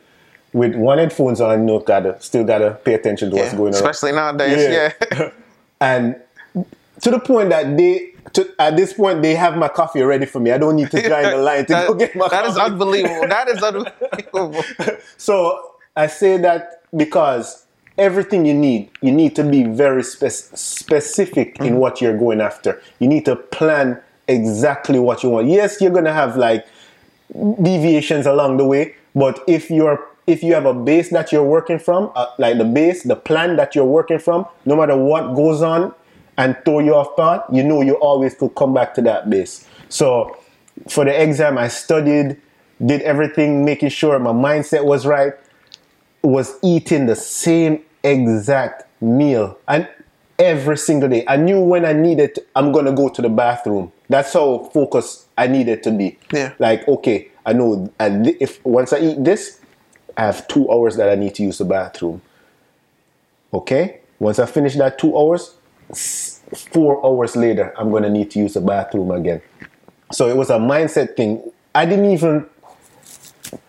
with 0.54 0.76
one 0.76 0.98
headphones 0.98 1.42
on. 1.42 1.60
You 1.60 1.66
know, 1.66 1.80
gotta 1.80 2.20
still 2.22 2.44
gotta 2.44 2.80
pay 2.84 2.94
attention 2.94 3.32
to 3.32 3.36
what's 3.38 3.54
going 3.54 3.74
on. 3.74 3.76
Especially 3.76 4.12
nowadays. 4.12 4.68
Yeah. 4.70 4.94
yeah. 5.12 5.32
and 5.82 6.16
to 7.02 7.12
the 7.12 7.20
point 7.20 7.50
that 7.50 7.78
they 7.78 8.14
to, 8.34 8.54
at 8.60 8.76
this 8.76 8.94
point 8.94 9.22
they 9.22 9.36
have 9.36 9.58
my 9.58 9.68
coffee 9.68 10.02
ready 10.02 10.26
for 10.26 10.40
me. 10.40 10.52
I 10.52 10.58
don't 10.58 10.76
need 10.76 10.92
to 10.92 11.02
join 11.10 11.24
the 11.24 11.38
line 11.38 11.66
to 11.66 11.74
that, 11.74 11.88
go 11.88 11.94
get 11.94 12.16
my 12.16 12.28
that 12.28 12.44
coffee. 12.44 12.52
is 12.52 12.58
unbelievable. 12.58 13.28
That 13.28 13.48
is 13.48 13.64
unbelievable. 14.34 14.64
so 15.18 15.76
I 15.96 16.08
say 16.08 16.38
that 16.38 16.84
because 16.96 17.65
everything 17.98 18.46
you 18.46 18.54
need, 18.54 18.90
you 19.02 19.12
need 19.12 19.36
to 19.36 19.44
be 19.44 19.64
very 19.64 20.04
spe- 20.04 20.28
specific 20.30 21.56
mm-hmm. 21.56 21.66
in 21.66 21.76
what 21.78 22.02
you're 22.02 22.18
going 22.18 22.42
after. 22.42 22.82
You 23.00 23.08
need 23.08 23.26
to 23.26 23.36
plan 23.36 24.02
exactly 24.28 25.00
what 25.00 25.24
you 25.24 25.30
want. 25.30 25.48
Yes, 25.48 25.82
you're 25.82 25.92
gonna 25.92 26.14
have 26.14 26.38
like 26.38 26.66
deviations 27.62 28.26
along 28.26 28.58
the 28.58 28.66
way, 28.66 28.96
but 29.14 29.44
if 29.48 29.70
you're 29.70 30.08
if 30.28 30.42
you 30.42 30.56
have 30.56 30.66
a 30.66 30.74
base 30.74 31.12
that 31.12 31.32
you're 31.32 31.44
working 31.44 31.78
from, 31.78 32.12
uh, 32.16 32.26
like 32.40 32.58
the 32.58 32.66
base, 32.66 33.04
the 33.04 33.16
plan 33.16 33.58
that 33.58 33.76
you're 33.76 33.86
working 33.86 34.18
from, 34.18 34.46
no 34.66 34.76
matter 34.76 34.98
what 34.98 35.36
goes 35.36 35.62
on 35.62 35.94
and 36.38 36.58
throw 36.66 36.80
you 36.80 36.96
off 36.96 37.16
path, 37.16 37.44
you 37.52 37.64
know 37.64 37.82
you 37.82 37.94
always 37.96 38.34
could 38.34 38.56
come 38.56 38.74
back 38.74 38.96
to 38.96 39.02
that 39.04 39.30
base. 39.30 39.68
So 39.88 40.36
for 40.90 41.06
the 41.06 41.22
exam, 41.22 41.60
I 41.60 41.68
studied, 41.68 42.42
did 42.84 43.02
everything, 43.04 43.64
making 43.64 43.90
sure 43.90 44.18
my 44.18 44.32
mindset 44.32 44.84
was 44.84 45.06
right, 45.06 45.34
was 46.24 46.58
eating 46.64 47.06
the 47.06 47.16
same 47.16 47.85
exact 48.06 48.84
meal 49.02 49.58
and 49.68 49.88
every 50.38 50.78
single 50.78 51.10
day. 51.10 51.24
I 51.28 51.38
knew 51.38 51.60
when 51.62 51.86
I 51.86 51.94
needed, 51.94 52.36
to, 52.36 52.46
I'm 52.56 52.72
gonna 52.72 52.94
go 52.94 53.10
to 53.10 53.22
the 53.22 53.30
bathroom. 53.30 53.92
That's 54.10 54.34
how 54.34 54.70
focused 54.74 55.28
I 55.38 55.48
needed 55.48 55.84
to 55.84 55.92
be. 55.92 56.18
Yeah. 56.34 56.54
Like 56.60 56.88
okay, 56.88 57.30
I 57.46 57.54
know 57.54 57.92
and 58.00 58.28
if 58.28 58.64
once 58.66 58.94
I 58.94 59.00
eat 59.00 59.24
this, 59.24 59.60
I 60.18 60.22
have 60.24 60.48
two 60.48 60.70
hours 60.72 60.96
that 60.98 61.10
I 61.10 61.16
need 61.16 61.36
to 61.36 61.44
use 61.44 61.58
the 61.58 61.66
bathroom. 61.66 62.22
Okay. 63.54 64.02
Once 64.20 64.40
I 64.40 64.46
finish 64.46 64.76
that 64.76 64.98
two 64.98 65.18
hours, 65.18 65.56
four 66.72 67.06
hours 67.06 67.36
later, 67.36 67.74
I'm 67.78 67.92
to 68.04 68.10
need 68.10 68.32
to 68.32 68.40
use 68.40 68.54
the 68.54 68.62
bathroom 68.62 69.12
again. 69.12 69.42
So 70.12 70.30
it 70.30 70.38
was 70.38 70.50
a 70.50 70.58
mindset 70.58 71.18
thing. 71.18 71.52
I 71.74 71.86
didn't 71.86 72.06
even 72.12 72.46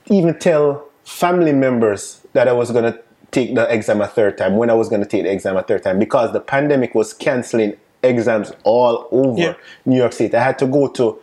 even 0.06 0.38
tell 0.38 0.88
family 1.04 1.52
members 1.52 2.20
that 2.32 2.48
I 2.48 2.52
was 2.52 2.70
to 2.84 3.02
take 3.36 3.54
the 3.54 3.70
exam 3.72 4.00
a 4.00 4.06
third 4.06 4.38
time 4.38 4.56
when 4.56 4.70
I 4.70 4.72
was 4.72 4.88
going 4.88 5.02
to 5.02 5.06
take 5.06 5.24
the 5.24 5.30
exam 5.30 5.56
a 5.58 5.62
third 5.62 5.82
time 5.82 5.98
because 5.98 6.32
the 6.32 6.40
pandemic 6.40 6.94
was 6.94 7.12
canceling 7.12 7.76
exams 8.02 8.50
all 8.64 9.08
over 9.10 9.38
yeah. 9.38 9.54
New 9.84 9.98
York 9.98 10.14
State. 10.14 10.34
I 10.34 10.42
had 10.42 10.58
to 10.60 10.66
go 10.66 10.88
to 10.88 11.18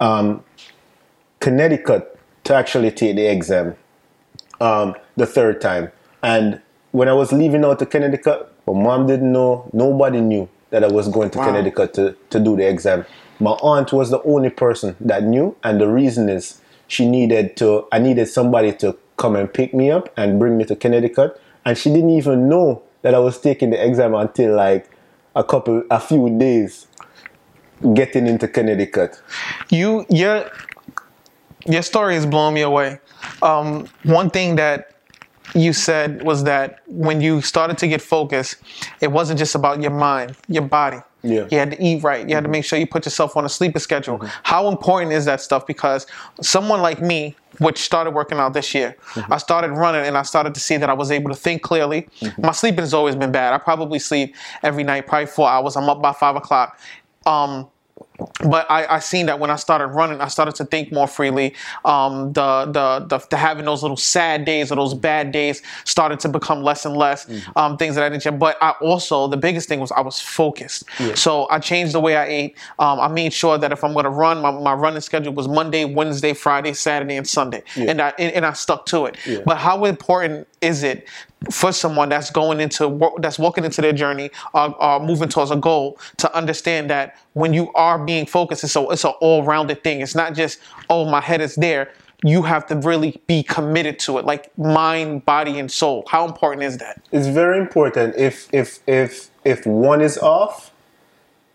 um, 0.00 0.42
Connecticut 1.38 2.18
to 2.44 2.54
actually 2.54 2.90
take 2.90 3.14
the 3.14 3.26
exam 3.30 3.76
um, 4.60 4.96
the 5.16 5.26
third 5.26 5.60
time. 5.60 5.92
And 6.24 6.60
when 6.90 7.08
I 7.08 7.12
was 7.12 7.30
leaving 7.30 7.64
out 7.64 7.78
to 7.78 7.86
Connecticut, 7.86 8.50
my 8.66 8.72
mom 8.72 9.06
didn't 9.06 9.30
know, 9.30 9.70
nobody 9.72 10.20
knew 10.20 10.48
that 10.70 10.82
I 10.82 10.88
was 10.88 11.06
going 11.08 11.30
to 11.30 11.38
wow. 11.38 11.46
Connecticut 11.46 11.94
to, 11.94 12.16
to 12.30 12.40
do 12.40 12.56
the 12.56 12.68
exam. 12.68 13.06
My 13.38 13.52
aunt 13.62 13.92
was 13.92 14.10
the 14.10 14.22
only 14.22 14.50
person 14.50 14.96
that 15.00 15.22
knew, 15.22 15.56
and 15.62 15.80
the 15.80 15.88
reason 15.88 16.28
is 16.28 16.60
she 16.88 17.08
needed 17.08 17.56
to, 17.58 17.86
I 17.92 18.00
needed 18.00 18.26
somebody 18.26 18.72
to 18.82 18.96
come 19.16 19.36
and 19.36 19.52
pick 19.52 19.72
me 19.72 19.90
up 19.90 20.12
and 20.16 20.38
bring 20.40 20.56
me 20.56 20.64
to 20.64 20.74
Connecticut, 20.74 21.40
and 21.64 21.76
she 21.76 21.90
didn't 21.90 22.10
even 22.10 22.48
know 22.48 22.82
that 23.02 23.14
I 23.14 23.18
was 23.18 23.40
taking 23.40 23.70
the 23.70 23.84
exam 23.84 24.14
until 24.14 24.56
like 24.56 24.90
a 25.36 25.44
couple, 25.44 25.82
a 25.90 26.00
few 26.00 26.38
days 26.38 26.86
getting 27.94 28.26
into 28.26 28.48
Connecticut. 28.48 29.20
You, 29.70 30.06
your, 30.08 30.50
your 31.66 31.82
story 31.82 32.16
is 32.16 32.26
blowing 32.26 32.54
me 32.54 32.62
away. 32.62 33.00
Um, 33.42 33.88
one 34.04 34.30
thing 34.30 34.56
that 34.56 34.92
you 35.54 35.72
said 35.72 36.22
was 36.22 36.44
that 36.44 36.80
when 36.86 37.20
you 37.20 37.40
started 37.40 37.78
to 37.78 37.88
get 37.88 38.00
focused, 38.00 38.56
it 39.00 39.10
wasn't 39.10 39.38
just 39.38 39.54
about 39.54 39.80
your 39.82 39.90
mind, 39.90 40.36
your 40.48 40.62
body. 40.62 40.98
Yeah. 41.24 41.48
You 41.50 41.58
had 41.58 41.70
to 41.72 41.82
eat 41.82 42.02
right. 42.02 42.28
You 42.28 42.34
had 42.34 42.44
to 42.44 42.50
make 42.50 42.64
sure 42.64 42.78
you 42.78 42.86
put 42.86 43.04
yourself 43.06 43.36
on 43.36 43.44
a 43.44 43.48
sleeping 43.48 43.80
schedule. 43.80 44.18
Mm-hmm. 44.18 44.28
How 44.42 44.68
important 44.68 45.12
is 45.12 45.24
that 45.24 45.40
stuff? 45.40 45.66
Because 45.66 46.06
someone 46.42 46.82
like 46.82 47.00
me, 47.00 47.34
which 47.58 47.78
started 47.78 48.10
working 48.10 48.38
out 48.38 48.52
this 48.52 48.74
year, 48.74 48.96
mm-hmm. 49.14 49.32
I 49.32 49.38
started 49.38 49.72
running 49.72 50.04
and 50.04 50.18
I 50.18 50.22
started 50.22 50.54
to 50.54 50.60
see 50.60 50.76
that 50.76 50.90
I 50.90 50.92
was 50.92 51.10
able 51.10 51.30
to 51.30 51.36
think 51.36 51.62
clearly. 51.62 52.02
Mm-hmm. 52.20 52.42
My 52.42 52.52
sleeping 52.52 52.80
has 52.80 52.92
always 52.92 53.16
been 53.16 53.32
bad. 53.32 53.54
I 53.54 53.58
probably 53.58 53.98
sleep 53.98 54.36
every 54.62 54.84
night, 54.84 55.06
probably 55.06 55.26
four 55.26 55.48
hours. 55.48 55.76
I'm 55.76 55.88
up 55.88 56.02
by 56.02 56.12
five 56.12 56.36
o'clock. 56.36 56.78
Um, 57.26 57.68
but 58.44 58.70
I, 58.70 58.86
I 58.86 58.98
seen 59.00 59.26
that 59.26 59.40
when 59.40 59.50
I 59.50 59.56
started 59.56 59.88
running, 59.88 60.20
I 60.20 60.28
started 60.28 60.54
to 60.56 60.64
think 60.64 60.92
more 60.92 61.08
freely. 61.08 61.54
Um, 61.84 62.32
the, 62.32 62.66
the, 62.66 63.06
the 63.08 63.26
the 63.28 63.36
having 63.36 63.64
those 63.64 63.82
little 63.82 63.96
sad 63.96 64.44
days 64.44 64.70
or 64.70 64.76
those 64.76 64.94
bad 64.94 65.32
days 65.32 65.62
started 65.84 66.20
to 66.20 66.28
become 66.28 66.62
less 66.62 66.84
and 66.84 66.96
less. 66.96 67.26
Mm-hmm. 67.26 67.58
Um, 67.58 67.76
things 67.76 67.96
that 67.96 68.04
I 68.04 68.08
didn't. 68.08 68.38
But 68.38 68.56
I 68.62 68.70
also 68.80 69.26
the 69.26 69.36
biggest 69.36 69.68
thing 69.68 69.80
was 69.80 69.90
I 69.92 70.00
was 70.00 70.20
focused. 70.20 70.84
Yeah. 71.00 71.14
So 71.14 71.48
I 71.50 71.58
changed 71.58 71.92
the 71.92 72.00
way 72.00 72.16
I 72.16 72.26
ate. 72.26 72.58
Um, 72.78 73.00
I 73.00 73.08
made 73.08 73.32
sure 73.32 73.58
that 73.58 73.72
if 73.72 73.82
I'm 73.82 73.92
going 73.92 74.04
to 74.04 74.10
run, 74.10 74.40
my, 74.40 74.52
my 74.52 74.74
running 74.74 75.00
schedule 75.00 75.32
was 75.32 75.48
Monday, 75.48 75.84
Wednesday, 75.84 76.34
Friday, 76.34 76.72
Saturday, 76.72 77.16
and 77.16 77.26
Sunday, 77.26 77.64
yeah. 77.74 77.90
and 77.90 78.00
I 78.00 78.12
and, 78.18 78.32
and, 78.34 78.46
I 78.46 78.52
stuck 78.52 78.86
to 78.86 79.06
it. 79.06 79.16
Yeah. 79.26 79.40
But 79.44 79.58
how 79.58 79.84
important 79.84 80.46
is 80.60 80.82
it 80.82 81.08
for 81.50 81.72
someone 81.72 82.08
that's 82.08 82.30
going 82.30 82.60
into 82.60 83.12
that's 83.18 83.38
walking 83.38 83.64
into 83.64 83.80
their 83.80 83.92
journey 83.92 84.30
or, 84.52 84.74
or, 84.82 85.00
moving 85.00 85.28
towards 85.28 85.50
a 85.50 85.56
goal 85.56 85.98
to 86.16 86.34
understand 86.34 86.90
that 86.90 87.16
when 87.32 87.52
you 87.52 87.72
are 87.74 88.02
being 88.04 88.26
focused 88.26 88.64
it's 88.64 88.76
a 88.76 88.86
it's 88.90 89.04
an 89.04 89.12
all-rounded 89.20 89.82
thing. 89.82 90.00
It's 90.00 90.14
not 90.14 90.34
just 90.34 90.58
oh 90.88 91.08
my 91.08 91.20
head 91.20 91.40
is 91.40 91.54
there. 91.56 91.92
You 92.22 92.42
have 92.42 92.66
to 92.66 92.76
really 92.76 93.20
be 93.26 93.42
committed 93.42 93.98
to 94.00 94.18
it 94.18 94.24
like 94.24 94.56
mind 94.56 95.24
body 95.26 95.58
and 95.58 95.70
soul. 95.70 96.04
How 96.08 96.24
important 96.24 96.62
is 96.62 96.78
that? 96.78 97.02
It's 97.12 97.26
very 97.26 97.58
important. 97.58 98.16
If 98.16 98.48
if 98.52 98.78
if 98.86 99.30
if 99.44 99.66
one 99.66 100.00
is 100.00 100.16
off 100.18 100.72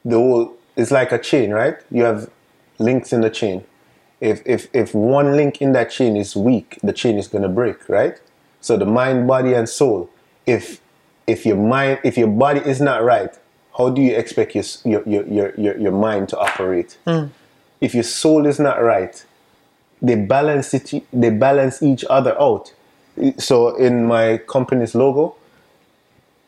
the 0.05 0.17
whole 0.17 0.55
it's 0.75 0.91
like 0.91 1.11
a 1.11 1.19
chain 1.19 1.51
right? 1.51 1.77
You 1.91 2.03
have 2.03 2.29
links 2.77 3.11
in 3.11 3.21
the 3.21 3.29
chain. 3.29 3.65
If 4.21 4.41
if 4.45 4.67
if 4.73 4.93
one 4.93 5.35
link 5.35 5.61
in 5.61 5.71
that 5.71 5.89
chain 5.89 6.17
is 6.17 6.35
weak 6.35 6.77
the 6.83 6.93
chain 6.93 7.17
is 7.17 7.27
going 7.27 7.43
to 7.43 7.49
break 7.49 7.87
right 7.87 8.19
so 8.61 8.77
the 8.77 8.85
mind, 8.85 9.27
body, 9.27 9.53
and 9.53 9.67
soul. 9.67 10.09
If 10.45 10.81
if 11.27 11.45
your 11.45 11.57
mind, 11.57 11.99
if 12.03 12.17
your 12.17 12.27
body 12.27 12.59
is 12.61 12.81
not 12.81 13.03
right, 13.03 13.35
how 13.77 13.89
do 13.89 14.01
you 14.01 14.15
expect 14.15 14.55
your 14.55 14.63
your 14.85 15.27
your 15.27 15.53
your, 15.57 15.77
your 15.77 15.91
mind 15.91 16.29
to 16.29 16.37
operate? 16.37 16.97
Mm. 17.05 17.31
If 17.81 17.93
your 17.93 18.03
soul 18.03 18.45
is 18.45 18.59
not 18.59 18.81
right, 18.81 19.23
they 20.01 20.15
balance 20.15 20.73
it. 20.73 21.03
They 21.13 21.29
balance 21.29 21.81
each 21.81 22.03
other 22.09 22.39
out. 22.39 22.73
So 23.37 23.75
in 23.75 24.05
my 24.05 24.37
company's 24.37 24.95
logo, 24.95 25.35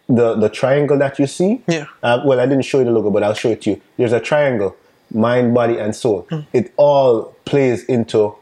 the 0.09 0.35
the 0.35 0.49
triangle 0.49 0.97
that 0.97 1.19
you 1.19 1.27
see. 1.27 1.61
Yeah. 1.67 1.85
Uh, 2.03 2.21
well, 2.25 2.39
I 2.39 2.45
didn't 2.45 2.65
show 2.65 2.79
you 2.79 2.85
the 2.85 2.91
logo, 2.91 3.09
but 3.09 3.23
I'll 3.23 3.33
show 3.33 3.49
it 3.49 3.61
to 3.63 3.71
you. 3.71 3.81
There's 3.97 4.13
a 4.13 4.19
triangle: 4.19 4.75
mind, 5.13 5.53
body, 5.53 5.77
and 5.77 5.95
soul. 5.95 6.27
Mm. 6.31 6.45
It 6.53 6.73
all 6.75 7.35
plays 7.45 7.83
into 7.85 8.35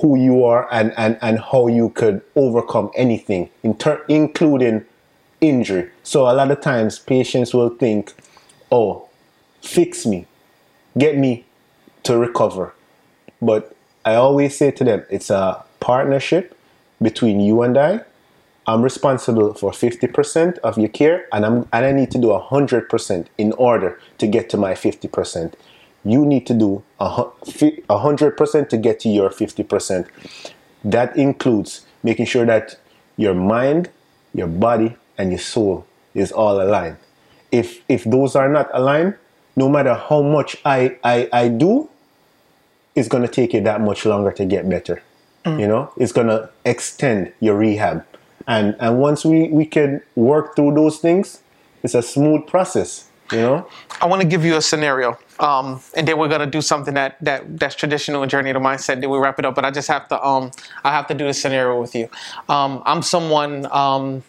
who 0.00 0.18
you 0.18 0.44
are 0.44 0.68
and, 0.72 0.92
and, 0.96 1.18
and 1.20 1.40
how 1.40 1.66
you 1.66 1.90
could 1.90 2.22
overcome 2.36 2.90
anything, 2.94 3.50
including 4.08 4.84
injury. 5.40 5.90
So 6.02 6.22
a 6.22 6.32
lot 6.32 6.50
of 6.50 6.60
times 6.60 6.98
patients 6.98 7.52
will 7.52 7.70
think, 7.70 8.14
oh, 8.70 9.08
fix 9.62 10.06
me, 10.06 10.26
get 10.96 11.18
me 11.18 11.44
to 12.04 12.16
recover. 12.16 12.74
But 13.42 13.74
I 14.04 14.14
always 14.14 14.56
say 14.56 14.70
to 14.70 14.84
them, 14.84 15.04
it's 15.10 15.30
a 15.30 15.62
partnership 15.80 16.56
between 17.02 17.40
you 17.40 17.62
and 17.62 17.76
I. 17.76 18.00
I'm 18.66 18.82
responsible 18.82 19.54
for 19.54 19.72
50% 19.72 20.58
of 20.58 20.78
your 20.78 20.88
care 20.88 21.26
and, 21.32 21.44
I'm, 21.44 21.68
and 21.72 21.84
I 21.84 21.92
need 21.92 22.10
to 22.12 22.18
do 22.18 22.28
100% 22.28 23.26
in 23.36 23.52
order 23.54 23.98
to 24.18 24.26
get 24.26 24.48
to 24.50 24.56
my 24.56 24.74
50% 24.74 25.54
you 26.04 26.24
need 26.24 26.46
to 26.46 26.54
do 26.54 26.82
a 26.98 27.08
100% 27.08 28.68
to 28.68 28.76
get 28.76 29.00
to 29.00 29.08
your 29.08 29.30
50%. 29.30 30.08
That 30.84 31.16
includes 31.16 31.86
making 32.02 32.26
sure 32.26 32.46
that 32.46 32.78
your 33.16 33.34
mind, 33.34 33.90
your 34.32 34.46
body, 34.46 34.96
and 35.18 35.30
your 35.30 35.38
soul 35.38 35.86
is 36.14 36.32
all 36.32 36.60
aligned. 36.60 36.96
If, 37.52 37.82
if 37.88 38.04
those 38.04 38.34
are 38.34 38.48
not 38.48 38.70
aligned, 38.72 39.16
no 39.56 39.68
matter 39.68 39.94
how 39.94 40.22
much 40.22 40.56
I, 40.64 40.96
I, 41.04 41.28
I 41.32 41.48
do, 41.48 41.90
it's 42.94 43.08
going 43.08 43.22
to 43.22 43.28
take 43.28 43.52
you 43.52 43.60
that 43.62 43.80
much 43.80 44.06
longer 44.06 44.32
to 44.32 44.44
get 44.46 44.68
better. 44.68 45.02
Mm. 45.44 45.60
You 45.60 45.68
know, 45.68 45.92
it's 45.96 46.12
going 46.12 46.28
to 46.28 46.50
extend 46.64 47.32
your 47.40 47.56
rehab. 47.56 48.06
And, 48.46 48.74
and 48.80 48.98
once 48.98 49.24
we, 49.24 49.48
we 49.48 49.66
can 49.66 50.02
work 50.14 50.56
through 50.56 50.74
those 50.74 50.98
things, 50.98 51.42
it's 51.82 51.94
a 51.94 52.02
smooth 52.02 52.46
process 52.46 53.09
you 53.32 53.38
know? 53.38 53.68
I 54.00 54.06
want 54.06 54.22
to 54.22 54.28
give 54.28 54.44
you 54.44 54.56
a 54.56 54.62
scenario, 54.62 55.18
um, 55.38 55.80
and 55.96 56.06
then 56.08 56.18
we're 56.18 56.28
gonna 56.28 56.46
do 56.46 56.60
something 56.60 56.94
that 56.94 57.16
that 57.22 57.58
that's 57.58 57.74
traditional 57.74 58.22
in 58.22 58.28
Journey 58.28 58.52
to 58.52 58.60
Mindset. 58.60 59.00
Then 59.00 59.10
we 59.10 59.18
wrap 59.18 59.38
it 59.38 59.44
up. 59.44 59.54
But 59.54 59.64
I 59.64 59.70
just 59.70 59.88
have 59.88 60.08
to 60.08 60.26
um, 60.26 60.50
I 60.84 60.92
have 60.92 61.06
to 61.08 61.14
do 61.14 61.26
the 61.26 61.34
scenario 61.34 61.80
with 61.80 61.94
you. 61.94 62.08
Um, 62.48 62.82
I'm 62.86 63.02
someone 63.02 63.66
um, 63.70 64.22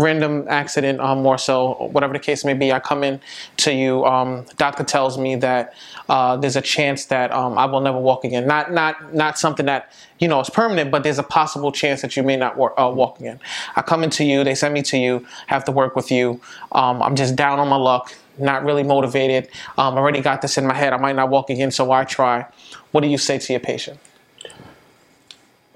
random 0.00 0.46
accident, 0.48 1.00
um, 1.00 1.22
more 1.22 1.38
so, 1.38 1.88
whatever 1.92 2.12
the 2.12 2.18
case 2.18 2.44
may 2.44 2.54
be. 2.54 2.72
I 2.72 2.80
come 2.80 3.04
in 3.04 3.20
to 3.58 3.72
you. 3.72 4.04
Um, 4.04 4.46
doctor 4.56 4.82
tells 4.84 5.18
me 5.18 5.36
that 5.36 5.74
uh, 6.08 6.36
there's 6.36 6.56
a 6.56 6.62
chance 6.62 7.06
that 7.06 7.30
um, 7.32 7.58
I 7.58 7.66
will 7.66 7.80
never 7.80 7.98
walk 7.98 8.24
again. 8.24 8.46
Not 8.46 8.72
not 8.72 9.14
not 9.14 9.38
something 9.38 9.66
that 9.66 9.92
you 10.18 10.28
know 10.28 10.40
is 10.40 10.50
permanent, 10.50 10.90
but 10.90 11.02
there's 11.02 11.18
a 11.18 11.22
possible 11.22 11.70
chance 11.72 12.02
that 12.02 12.16
you 12.16 12.22
may 12.22 12.36
not 12.36 12.54
uh, 12.58 12.90
walk 12.90 13.20
again. 13.20 13.38
I 13.76 13.82
come 13.82 14.02
into 14.02 14.24
you. 14.24 14.42
They 14.44 14.54
send 14.54 14.74
me 14.74 14.82
to 14.82 14.98
you. 14.98 15.26
Have 15.46 15.64
to 15.66 15.72
work 15.72 15.94
with 15.94 16.10
you. 16.10 16.40
Um, 16.72 17.02
I'm 17.02 17.16
just 17.16 17.36
down 17.36 17.58
on 17.58 17.68
my 17.68 17.76
luck. 17.76 18.14
Not 18.40 18.64
really 18.64 18.82
motivated. 18.82 19.48
Um, 19.78 19.96
already 19.96 20.20
got 20.20 20.42
this 20.42 20.58
in 20.58 20.66
my 20.66 20.74
head. 20.74 20.92
I 20.92 20.96
might 20.96 21.16
not 21.16 21.28
walk 21.28 21.50
again, 21.50 21.70
so 21.70 21.84
why 21.84 22.04
try? 22.04 22.46
What 22.90 23.02
do 23.02 23.08
you 23.08 23.18
say 23.18 23.38
to 23.38 23.52
your 23.52 23.60
patient? 23.60 24.00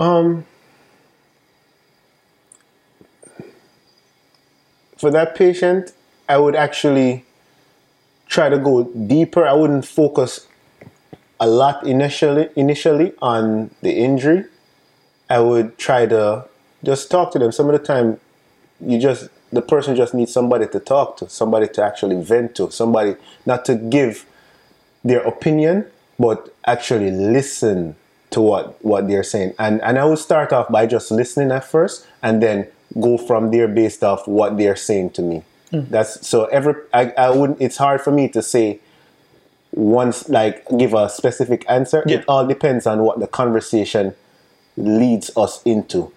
Um 0.00 0.44
for 4.96 5.10
that 5.10 5.34
patient, 5.34 5.92
I 6.28 6.38
would 6.38 6.56
actually 6.56 7.24
try 8.26 8.48
to 8.48 8.58
go 8.58 8.84
deeper. 8.84 9.46
I 9.46 9.52
wouldn't 9.52 9.86
focus 9.86 10.46
a 11.38 11.46
lot 11.46 11.86
initially 11.86 12.48
initially 12.56 13.12
on 13.20 13.70
the 13.82 13.92
injury. 13.92 14.44
I 15.28 15.40
would 15.40 15.78
try 15.78 16.06
to 16.06 16.46
just 16.82 17.10
talk 17.10 17.32
to 17.32 17.38
them. 17.38 17.52
Some 17.52 17.68
of 17.68 17.78
the 17.78 17.86
time 17.86 18.18
you 18.80 18.98
just 18.98 19.28
the 19.54 19.62
person 19.62 19.96
just 19.96 20.14
needs 20.14 20.32
somebody 20.32 20.66
to 20.66 20.80
talk 20.80 21.16
to, 21.18 21.28
somebody 21.28 21.68
to 21.68 21.82
actually 21.82 22.20
vent 22.22 22.54
to, 22.56 22.70
somebody 22.70 23.14
not 23.46 23.64
to 23.66 23.74
give 23.76 24.26
their 25.04 25.20
opinion, 25.20 25.86
but 26.18 26.54
actually 26.66 27.10
listen 27.10 27.96
to 28.30 28.40
what 28.40 28.84
what 28.84 29.06
they're 29.08 29.22
saying. 29.22 29.54
And 29.58 29.80
and 29.82 29.98
I 29.98 30.04
would 30.04 30.18
start 30.18 30.52
off 30.52 30.68
by 30.70 30.86
just 30.86 31.10
listening 31.10 31.52
at 31.52 31.64
first 31.64 32.06
and 32.22 32.42
then 32.42 32.66
go 33.00 33.16
from 33.16 33.50
there 33.50 33.68
based 33.68 34.02
off 34.02 34.26
what 34.26 34.58
they're 34.58 34.76
saying 34.76 35.10
to 35.10 35.22
me. 35.22 35.42
Mm. 35.72 35.88
That's 35.88 36.26
so 36.26 36.46
every 36.46 36.74
I, 36.92 37.12
I 37.16 37.30
wouldn't 37.30 37.60
it's 37.60 37.76
hard 37.76 38.00
for 38.00 38.10
me 38.10 38.28
to 38.30 38.42
say 38.42 38.80
once 39.72 40.28
like 40.28 40.66
give 40.76 40.94
a 40.94 41.08
specific 41.08 41.64
answer. 41.68 42.02
Yeah. 42.06 42.18
It 42.18 42.24
all 42.26 42.46
depends 42.46 42.86
on 42.86 43.02
what 43.02 43.20
the 43.20 43.26
conversation 43.26 44.14
leads 44.76 45.30
us 45.36 45.62
into. 45.64 46.12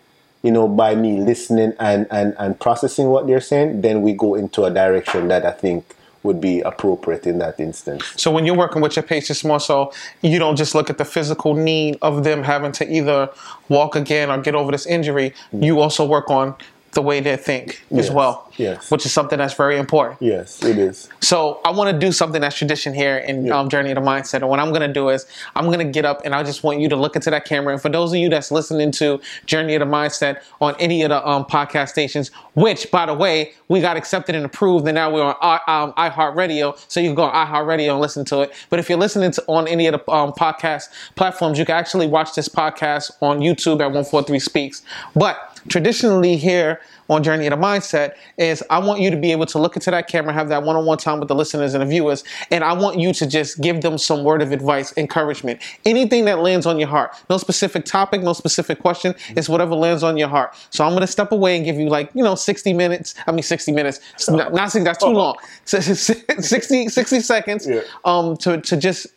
You 0.48 0.54
know, 0.54 0.68
by 0.70 0.96
me 0.96 1.20
listening 1.20 1.74
and, 1.78 2.08
and, 2.10 2.34
and 2.40 2.58
processing 2.66 3.08
what 3.14 3.28
they're 3.28 3.42
saying, 3.42 3.82
then 3.82 4.02
we 4.02 4.14
go 4.14 4.36
into 4.36 4.64
a 4.64 4.72
direction 4.72 5.28
that 5.28 5.46
I 5.46 5.52
think 5.52 5.84
would 6.24 6.40
be 6.40 6.62
appropriate 6.62 7.28
in 7.28 7.40
that 7.40 7.60
instance. 7.60 8.14
So 8.16 8.32
when 8.32 8.46
you're 8.46 8.56
working 8.56 8.82
with 8.82 8.96
your 8.96 9.04
patients 9.04 9.44
more 9.44 9.60
so, 9.60 9.92
you 10.22 10.40
don't 10.40 10.56
just 10.56 10.74
look 10.74 10.90
at 10.90 10.98
the 10.98 11.06
physical 11.06 11.54
need 11.54 11.98
of 12.02 12.24
them 12.24 12.44
having 12.44 12.72
to 12.80 12.84
either 12.98 13.30
walk 13.68 13.96
again 13.98 14.30
or 14.32 14.38
get 14.38 14.56
over 14.56 14.72
this 14.72 14.86
injury. 14.86 15.32
Mm-hmm. 15.32 15.64
You 15.64 15.82
also 15.82 16.06
work 16.06 16.30
on 16.30 16.56
the 16.92 17.02
way 17.02 17.20
they 17.20 17.38
think 17.38 17.84
yes. 17.90 18.06
as 18.06 18.12
well. 18.12 18.52
Yes. 18.58 18.90
Which 18.90 19.06
is 19.06 19.14
something 19.14 19.38
that's 19.38 19.54
very 19.54 19.78
important. 19.78 20.22
Yes, 20.22 20.64
it 20.64 20.78
is. 20.78 21.10
So 21.22 21.62
I 21.64 21.72
want 21.72 21.92
to 21.92 22.00
do 22.06 22.12
something 22.12 22.42
that's 22.42 22.58
tradition 22.58 22.94
here 22.94 23.18
in 23.18 23.46
yeah. 23.46 23.60
um, 23.60 23.70
Journey 23.70 23.90
to 23.90 23.96
the 23.96 24.02
Mindset. 24.02 24.36
And 24.36 24.50
what 24.50 24.60
I'm 24.60 24.70
going 24.70 24.82
to 24.82 24.92
do 24.92 25.10
is 25.10 25.28
I'm 25.56 25.66
going 25.66 25.80
to 25.80 25.86
get 25.86 26.06
up 26.06 26.22
and 26.26 26.34
I 26.34 26.44
just 26.44 26.64
want 26.64 26.80
you 26.80 26.90
to 26.90 26.96
look 26.96 27.16
into 27.16 27.30
that 27.30 27.46
camera. 27.46 27.74
And 27.74 27.82
for 27.82 27.90
those 27.90 28.14
of 28.14 28.18
you 28.18 28.30
that's 28.30 28.52
listening 28.52 28.92
to 28.94 29.22
Journey 29.46 29.74
to 29.74 29.80
the 29.80 29.86
Mindset 29.86 30.42
on 30.60 30.76
any 30.80 31.04
of 31.04 31.10
the 31.10 31.28
um, 31.28 31.46
podcast 31.46 31.90
stations, 31.90 32.32
which 32.56 32.90
by 32.90 33.06
the 33.06 33.14
way, 33.14 33.54
we 33.68 33.82
got 33.82 33.98
accepted 33.98 34.34
and 34.34 34.46
approved 34.46 34.88
and 34.88 34.96
now 34.96 35.14
we're 35.14 35.24
on 35.24 35.60
um, 35.68 35.94
iHeartRadio. 35.94 36.80
So 36.88 37.00
you 37.00 37.10
can 37.10 37.16
go 37.16 37.24
on 37.24 37.48
iHeartRadio 37.48 37.92
and 37.92 38.00
listen 38.00 38.26
to 38.26 38.42
it. 38.42 38.54
But 38.70 38.80
if 38.80 38.90
you're 38.90 38.98
listening 38.98 39.32
to 39.32 39.44
on 39.48 39.68
any 39.68 39.88
of 39.88 39.94
the 39.94 40.12
um, 40.12 40.32
podcast 40.32 40.90
platforms, 41.16 41.60
you 41.60 41.66
can 41.66 41.76
actually 41.76 42.08
watch 42.08 42.34
this 42.34 42.50
podcast 42.50 43.12
on 43.22 43.40
YouTube 43.40 43.82
at 43.82 43.88
143 43.88 44.40
Speaks. 44.40 44.82
But 45.16 45.57
traditionally 45.68 46.38
here 46.38 46.80
on 47.10 47.24
Journey 47.24 47.48
of 47.48 47.52
the 47.52 47.66
Mindset 47.66 48.16
is 48.38 48.64
I 48.70 48.80
want 48.80 49.00
you 49.00 49.10
to 49.10 49.18
be 49.18 49.32
able 49.32 49.46
to 49.48 49.60
look 49.60 49.76
into 49.76 49.92
that 49.92 50.08
camera, 50.08 50.34
have 50.34 50.50
that 50.50 50.64
one 50.64 50.76
on 50.76 50.86
one 50.86 50.98
time 50.98 51.20
with 51.20 51.28
the 51.28 51.36
listeners 51.36 51.74
and 51.74 51.82
the 51.82 51.86
viewers, 51.86 52.24
and 52.52 52.64
I 52.64 52.74
want 52.74 53.00
you 53.00 53.14
to 53.14 53.28
just 53.28 53.62
give 53.62 53.82
them 53.82 53.98
some 53.98 54.24
word 54.24 54.42
of 54.42 54.52
advice, 54.52 54.94
encouragement, 54.98 55.62
anything 55.86 56.26
that 56.26 56.40
lands 56.40 56.66
on 56.66 56.80
your 56.80 56.90
heart. 56.90 57.16
No 57.30 57.38
specific 57.38 57.86
topic, 57.86 58.22
no 58.22 58.34
specific 58.34 58.80
question, 58.80 59.16
it's 59.30 59.48
whatever 59.48 59.76
lands 59.76 60.04
on 60.04 60.18
your 60.18 60.28
heart. 60.28 60.56
So 60.70 60.86
I'm 60.86 60.94
gonna 60.94 61.08
step 61.08 61.32
away 61.32 61.56
and 61.56 61.66
give 61.66 61.78
you 61.78 61.90
like, 61.90 62.10
you 62.14 62.24
know, 62.24 62.36
60 62.36 62.74
minutes. 62.74 63.16
I 63.26 63.32
mean, 63.32 63.44
60 63.44 63.72
minutes, 63.72 64.00
not, 64.30 64.54
not 64.54 64.72
60, 64.72 64.84
that's 64.84 65.04
too 65.04 65.08
long. 65.08 65.38
60, 65.66 66.90
60 66.90 67.20
seconds 67.22 67.68
yeah. 67.68 67.82
um, 68.06 68.38
to, 68.38 68.60
to 68.62 68.78
just 68.78 69.08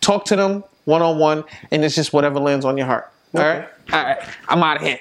talk 0.00 0.24
to 0.26 0.36
them 0.36 0.64
one 0.84 1.02
on 1.02 1.18
one, 1.18 1.44
and 1.70 1.84
it's 1.84 1.94
just 1.94 2.12
whatever 2.12 2.40
lands 2.40 2.64
on 2.64 2.76
your 2.76 2.86
heart. 2.86 3.10
Okay. 3.34 3.44
All 3.44 3.58
right? 3.58 3.68
All 3.92 4.04
right. 4.04 4.28
I'm 4.48 4.62
out 4.62 4.76
of 4.78 4.82
here. 4.82 4.98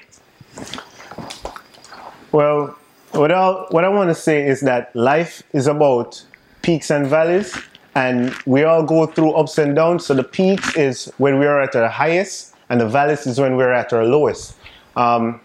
Well, 2.32 2.78
what 3.12 3.32
I, 3.32 3.52
what 3.72 3.84
I 3.84 3.90
want 3.90 4.10
to 4.10 4.16
say 4.16 4.48
is 4.48 4.62
that 4.62 4.96
life 4.96 5.44
is 5.54 5.68
about 5.68 6.24
peaks 6.62 6.90
and 6.90 7.08
valleys, 7.08 7.58
and 7.96 8.34
we 8.46 8.64
all 8.64 8.84
go 8.84 9.06
through 9.06 9.34
ups 9.34 9.58
and 9.58 9.76
downs. 9.76 10.06
So 10.06 10.14
the 10.14 10.24
peaks 10.24 10.78
is 10.78 11.12
when 11.18 11.40
we 11.40 11.46
are 11.46 11.62
at 11.62 11.76
our 11.76 11.90
highest, 11.90 12.56
and 12.70 12.80
the 12.80 12.88
valleys 12.88 13.28
is 13.28 13.40
when 13.40 13.58
we're 13.58 13.74
at 13.74 13.92
our 13.92 14.06
lowest. 14.06 14.56
Um, 14.96 15.42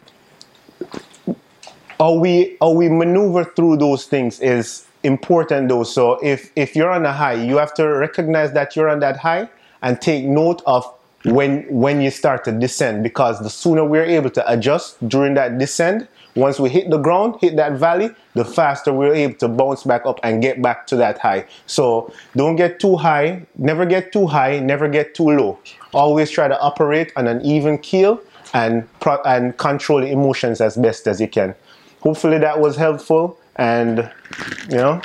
how 1.98 2.14
we 2.14 2.56
how 2.60 2.70
we 2.70 2.88
maneuver 2.88 3.44
through 3.44 3.78
those 3.78 4.04
things 4.04 4.38
is 4.40 4.86
important 5.02 5.68
though. 5.68 5.82
So 5.82 6.18
if 6.22 6.52
if 6.56 6.76
you're 6.76 6.90
on 6.90 7.04
a 7.06 7.12
high, 7.12 7.34
you 7.34 7.56
have 7.56 7.74
to 7.74 7.84
recognize 7.86 8.52
that 8.52 8.76
you're 8.76 8.88
on 8.88 9.00
that 9.00 9.16
high 9.16 9.48
and 9.82 10.00
take 10.00 10.24
note 10.24 10.62
of 10.66 10.84
when 11.26 11.62
when 11.68 12.00
you 12.00 12.10
start 12.10 12.44
to 12.44 12.52
descend 12.52 13.02
because 13.02 13.40
the 13.40 13.50
sooner 13.50 13.84
we're 13.84 14.04
able 14.04 14.30
to 14.30 14.52
adjust 14.52 14.96
during 15.08 15.34
that 15.34 15.58
descent 15.58 16.08
once 16.36 16.60
we 16.60 16.68
hit 16.68 16.88
the 16.90 16.98
ground 16.98 17.34
hit 17.40 17.56
that 17.56 17.72
valley 17.72 18.10
the 18.34 18.44
faster 18.44 18.92
we're 18.92 19.12
able 19.12 19.34
to 19.34 19.48
bounce 19.48 19.82
back 19.82 20.06
up 20.06 20.20
and 20.22 20.40
get 20.40 20.62
back 20.62 20.86
to 20.86 20.94
that 20.96 21.18
high. 21.18 21.44
So 21.66 22.12
don't 22.36 22.56
get 22.56 22.78
too 22.78 22.96
high 22.96 23.42
never 23.58 23.84
get 23.86 24.12
too 24.12 24.26
high 24.26 24.60
never 24.60 24.88
get 24.88 25.14
too 25.14 25.30
low. 25.30 25.58
Always 25.92 26.30
try 26.30 26.46
to 26.46 26.60
operate 26.60 27.12
on 27.16 27.26
an 27.26 27.40
even 27.44 27.78
keel 27.78 28.20
and 28.54 28.88
pro- 29.00 29.22
and 29.22 29.56
control 29.56 30.04
emotions 30.04 30.60
as 30.60 30.76
best 30.76 31.08
as 31.08 31.20
you 31.20 31.28
can. 31.28 31.54
Hopefully 32.00 32.38
that 32.38 32.60
was 32.60 32.76
helpful 32.76 33.36
and 33.56 34.10
you 34.70 34.76
know. 34.76 35.00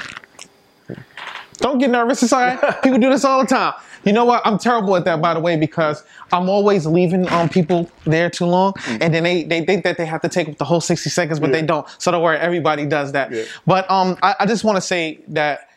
Don't 1.57 1.77
get 1.77 1.89
nervous 1.89 2.21
it's 2.21 2.33
all 2.33 2.41
right. 2.41 2.59
People 2.83 2.99
do 2.99 3.09
this 3.09 3.23
all 3.25 3.41
the 3.41 3.47
time 3.47 3.73
you 4.03 4.13
know 4.13 4.25
what? 4.25 4.41
I'm 4.45 4.57
terrible 4.57 4.95
at 4.95 5.05
that, 5.05 5.21
by 5.21 5.33
the 5.33 5.39
way, 5.39 5.57
because 5.57 6.03
I'm 6.31 6.49
always 6.49 6.85
leaving 6.85 7.27
um, 7.29 7.49
people 7.49 7.89
there 8.03 8.29
too 8.29 8.45
long, 8.45 8.73
mm. 8.73 8.97
and 9.01 9.13
then 9.13 9.23
they, 9.23 9.43
they 9.43 9.63
think 9.63 9.83
that 9.83 9.97
they 9.97 10.05
have 10.05 10.21
to 10.21 10.29
take 10.29 10.49
up 10.49 10.57
the 10.57 10.65
whole 10.65 10.81
60 10.81 11.09
seconds, 11.09 11.39
but 11.39 11.49
yeah. 11.49 11.61
they 11.61 11.65
don't. 11.65 11.87
So 11.99 12.11
don't 12.11 12.23
worry, 12.23 12.37
everybody 12.37 12.85
does 12.85 13.11
that. 13.11 13.31
Yeah. 13.31 13.43
But 13.67 13.89
um, 13.91 14.17
I, 14.23 14.35
I 14.41 14.45
just 14.45 14.63
want 14.63 14.77
to 14.77 14.81
say 14.81 15.19
that 15.29 15.69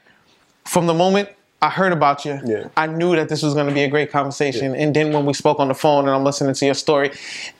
from 0.65 0.87
the 0.87 0.95
moment 0.95 1.29
I 1.61 1.71
heard 1.71 1.93
about 1.93 2.25
you. 2.25 2.41
Yeah. 2.45 2.69
I 2.77 2.87
knew 2.87 3.17
that 3.17 3.31
this 3.31 3.43
was 3.43 3.55
going 3.55 3.69
to 3.69 3.75
be 3.75 3.83
a 3.83 3.89
great 3.89 4.11
conversation. 4.11 4.75
Yeah. 4.75 4.83
And 4.83 4.95
then 4.95 5.13
when 5.13 5.25
we 5.25 5.33
spoke 5.33 5.59
on 5.59 5.69
the 5.69 5.75
phone 5.75 6.05
and 6.05 6.11
I'm 6.11 6.23
listening 6.23 6.55
to 6.55 6.65
your 6.67 6.75
story, 6.75 7.11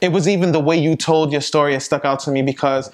it 0.03 0.13
was 0.13 0.29
even 0.29 0.53
the 0.53 0.61
way 0.61 0.77
you 0.77 0.95
told 0.95 1.33
your 1.33 1.41
story 1.41 1.73
that 1.73 1.81
stuck 1.81 2.05
out 2.05 2.21
to 2.21 2.31
me 2.31 2.43
because 2.43 2.91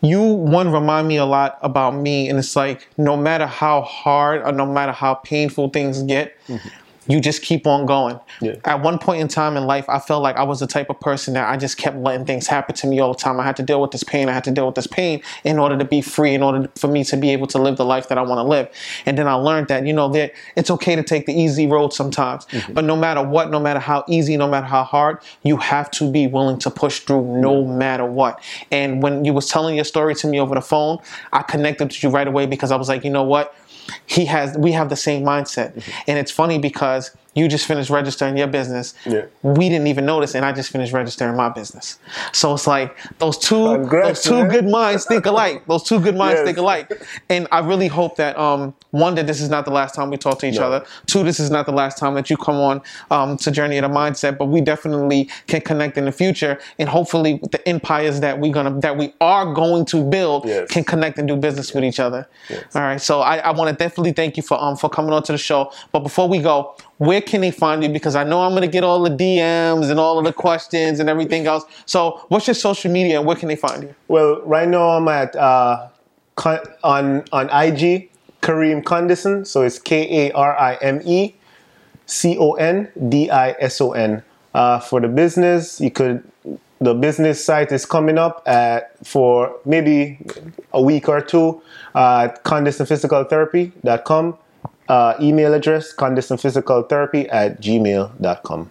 you 0.00 0.20
one 0.20 0.72
remind 0.72 1.06
me 1.06 1.18
a 1.18 1.24
lot 1.24 1.58
about 1.62 1.94
me 1.94 2.28
and 2.28 2.38
it's 2.38 2.56
like 2.56 2.88
no 2.98 3.16
matter 3.16 3.46
how 3.46 3.82
hard 3.82 4.42
or 4.42 4.50
no 4.50 4.66
matter 4.66 4.90
how 4.90 5.14
painful 5.14 5.68
things 5.68 6.02
get, 6.02 6.36
mm-hmm 6.48 6.68
you 7.06 7.20
just 7.20 7.42
keep 7.42 7.66
on 7.66 7.86
going. 7.86 8.18
Yeah. 8.40 8.56
At 8.64 8.82
one 8.82 8.98
point 8.98 9.20
in 9.20 9.28
time 9.28 9.56
in 9.56 9.64
life, 9.64 9.88
I 9.88 9.98
felt 9.98 10.22
like 10.22 10.36
I 10.36 10.42
was 10.42 10.60
the 10.60 10.66
type 10.66 10.90
of 10.90 11.00
person 11.00 11.34
that 11.34 11.48
I 11.48 11.56
just 11.56 11.76
kept 11.76 11.96
letting 11.96 12.24
things 12.24 12.46
happen 12.46 12.74
to 12.76 12.86
me 12.86 13.00
all 13.00 13.12
the 13.12 13.18
time. 13.18 13.38
I 13.38 13.44
had 13.44 13.56
to 13.56 13.62
deal 13.62 13.80
with 13.80 13.90
this 13.90 14.04
pain. 14.04 14.28
I 14.28 14.32
had 14.32 14.44
to 14.44 14.50
deal 14.50 14.66
with 14.66 14.74
this 14.74 14.86
pain 14.86 15.22
in 15.44 15.58
order 15.58 15.76
to 15.76 15.84
be 15.84 16.00
free, 16.00 16.34
in 16.34 16.42
order 16.42 16.68
for 16.76 16.88
me 16.88 17.04
to 17.04 17.16
be 17.16 17.30
able 17.30 17.46
to 17.48 17.58
live 17.58 17.76
the 17.76 17.84
life 17.84 18.08
that 18.08 18.18
I 18.18 18.22
want 18.22 18.38
to 18.38 18.42
live. 18.42 18.68
And 19.06 19.18
then 19.18 19.28
I 19.28 19.34
learned 19.34 19.68
that, 19.68 19.86
you 19.86 19.92
know, 19.92 20.08
that 20.10 20.32
it's 20.56 20.70
okay 20.70 20.96
to 20.96 21.02
take 21.02 21.26
the 21.26 21.34
easy 21.34 21.66
road 21.66 21.92
sometimes. 21.92 22.46
Mm-hmm. 22.46 22.72
But 22.72 22.84
no 22.84 22.96
matter 22.96 23.22
what, 23.22 23.50
no 23.50 23.60
matter 23.60 23.80
how 23.80 24.04
easy, 24.08 24.36
no 24.36 24.48
matter 24.48 24.66
how 24.66 24.84
hard, 24.84 25.18
you 25.42 25.56
have 25.58 25.90
to 25.92 26.10
be 26.10 26.26
willing 26.26 26.58
to 26.60 26.70
push 26.70 27.00
through 27.00 27.40
no 27.40 27.64
matter 27.64 28.04
what. 28.04 28.42
And 28.70 29.02
when 29.02 29.24
you 29.24 29.32
was 29.32 29.48
telling 29.48 29.74
your 29.74 29.84
story 29.84 30.14
to 30.16 30.26
me 30.26 30.40
over 30.40 30.54
the 30.54 30.62
phone, 30.62 30.98
I 31.32 31.42
connected 31.42 31.90
to 31.90 32.06
you 32.06 32.12
right 32.12 32.26
away 32.26 32.46
because 32.46 32.70
I 32.70 32.76
was 32.76 32.88
like, 32.88 33.04
you 33.04 33.10
know 33.10 33.22
what? 33.22 33.54
He 34.06 34.26
has 34.26 34.56
we 34.56 34.72
have 34.72 34.88
the 34.88 34.96
same 34.96 35.22
mindset. 35.24 35.74
Mm-hmm. 35.74 35.90
And 36.08 36.18
it's 36.18 36.30
funny 36.30 36.58
because 36.58 37.10
you 37.34 37.48
just 37.48 37.66
finished 37.66 37.90
registering 37.90 38.36
your 38.36 38.46
business 38.46 38.94
Yeah. 39.06 39.26
we 39.42 39.68
didn't 39.68 39.86
even 39.88 40.06
notice 40.06 40.34
and 40.34 40.44
i 40.44 40.52
just 40.52 40.70
finished 40.70 40.92
registering 40.92 41.36
my 41.36 41.48
business 41.48 41.98
so 42.32 42.54
it's 42.54 42.66
like 42.66 42.96
those 43.18 43.36
two 43.38 43.64
Congrats, 43.74 44.08
those 44.08 44.22
two 44.24 44.38
man. 44.42 44.48
good 44.50 44.68
minds 44.68 45.04
think 45.04 45.26
alike 45.26 45.64
those 45.68 45.82
two 45.82 45.98
good 46.00 46.16
minds 46.16 46.38
Yes. 46.38 46.44
think 46.46 46.58
alike 46.58 46.92
and 47.28 47.46
i 47.52 47.58
really 47.60 47.88
hope 47.88 48.16
that 48.16 48.38
um 48.38 48.74
one 48.90 49.14
that 49.16 49.26
this 49.26 49.40
is 49.40 49.48
not 49.50 49.64
the 49.64 49.70
last 49.72 49.94
time 49.94 50.10
we 50.10 50.16
talk 50.16 50.38
to 50.40 50.46
each 50.46 50.56
No. 50.58 50.66
other 50.68 50.86
two 51.06 51.22
this 51.24 51.40
is 51.40 51.50
not 51.50 51.66
the 51.66 51.72
last 51.72 51.98
time 51.98 52.14
that 52.14 52.30
you 52.30 52.36
come 52.36 52.56
on 52.56 52.80
um, 53.10 53.36
to 53.38 53.50
journey 53.50 53.76
of 53.78 53.82
the 53.82 53.88
mindset 53.88 54.38
but 54.38 54.46
we 54.46 54.60
definitely 54.60 55.28
can 55.48 55.60
connect 55.60 55.98
in 55.98 56.04
the 56.04 56.12
future 56.12 56.58
and 56.78 56.88
hopefully 56.88 57.40
the 57.50 57.66
empires 57.68 58.20
that 58.20 58.38
we're 58.38 58.52
gonna 58.52 58.78
that 58.80 58.96
we 58.96 59.12
are 59.20 59.52
going 59.52 59.84
to 59.86 60.04
build 60.04 60.44
Yes. 60.46 60.70
can 60.70 60.84
connect 60.84 61.18
and 61.18 61.26
do 61.28 61.36
business 61.36 61.72
with 61.74 61.84
each 61.84 61.98
other 62.00 62.28
all 62.74 62.82
right 62.82 63.00
so 63.00 63.20
i, 63.20 63.38
I 63.38 63.50
want 63.50 63.70
to 63.70 63.76
definitely 63.84 64.12
thank 64.12 64.36
you 64.36 64.42
for 64.42 64.62
um 64.62 64.76
for 64.76 64.88
coming 64.88 65.12
on 65.12 65.22
to 65.24 65.32
the 65.32 65.38
show 65.38 65.72
but 65.92 66.00
before 66.00 66.28
we 66.28 66.38
go 66.38 66.76
where 66.98 67.20
can 67.20 67.40
they 67.40 67.50
find 67.50 67.82
you 67.82 67.88
because 67.88 68.14
i 68.14 68.22
know 68.24 68.42
i'm 68.42 68.52
going 68.52 68.62
to 68.62 68.68
get 68.68 68.84
all 68.84 69.02
the 69.02 69.10
dms 69.10 69.90
and 69.90 69.98
all 69.98 70.18
of 70.18 70.24
the 70.24 70.32
questions 70.32 71.00
and 71.00 71.08
everything 71.08 71.46
else 71.46 71.64
so 71.86 72.24
what's 72.28 72.46
your 72.46 72.54
social 72.54 72.90
media 72.90 73.18
and 73.18 73.26
where 73.26 73.36
can 73.36 73.48
they 73.48 73.56
find 73.56 73.82
you 73.82 73.94
Well, 74.08 74.40
right 74.42 74.68
now 74.68 74.90
I'm 74.90 75.08
at 75.08 75.34
uh, 75.34 75.88
on 76.82 77.24
on 77.32 77.46
IG 77.50 78.10
Kareem 78.42 78.82
Condison, 78.82 79.46
so 79.46 79.62
it's 79.62 79.78
K 79.78 80.28
A 80.28 80.32
R 80.32 80.58
I 80.58 80.74
M 80.82 81.00
E 81.04 81.34
C 82.06 82.36
O 82.38 82.52
N 82.52 82.90
D 83.08 83.30
I 83.30 83.52
S 83.58 83.80
O 83.80 83.92
N. 83.92 84.22
Uh, 84.54 84.78
for 84.78 85.00
the 85.00 85.08
business, 85.08 85.80
you 85.80 85.90
could 85.90 86.22
the 86.80 86.94
business 86.94 87.42
site 87.42 87.72
is 87.72 87.86
coming 87.86 88.18
up 88.18 88.42
at 88.46 88.94
for 89.06 89.56
maybe 89.64 90.18
a 90.72 90.82
week 90.82 91.08
or 91.08 91.20
two 91.20 91.62
uh, 91.94 92.28
at 92.28 92.44
condisonphysicaltherapy.com. 92.44 94.38
Uh, 94.88 95.14
email 95.20 95.54
address 95.54 95.94
condisonphysicaltherapy 95.94 97.26
at 97.30 97.60
gmail.com. 97.60 98.70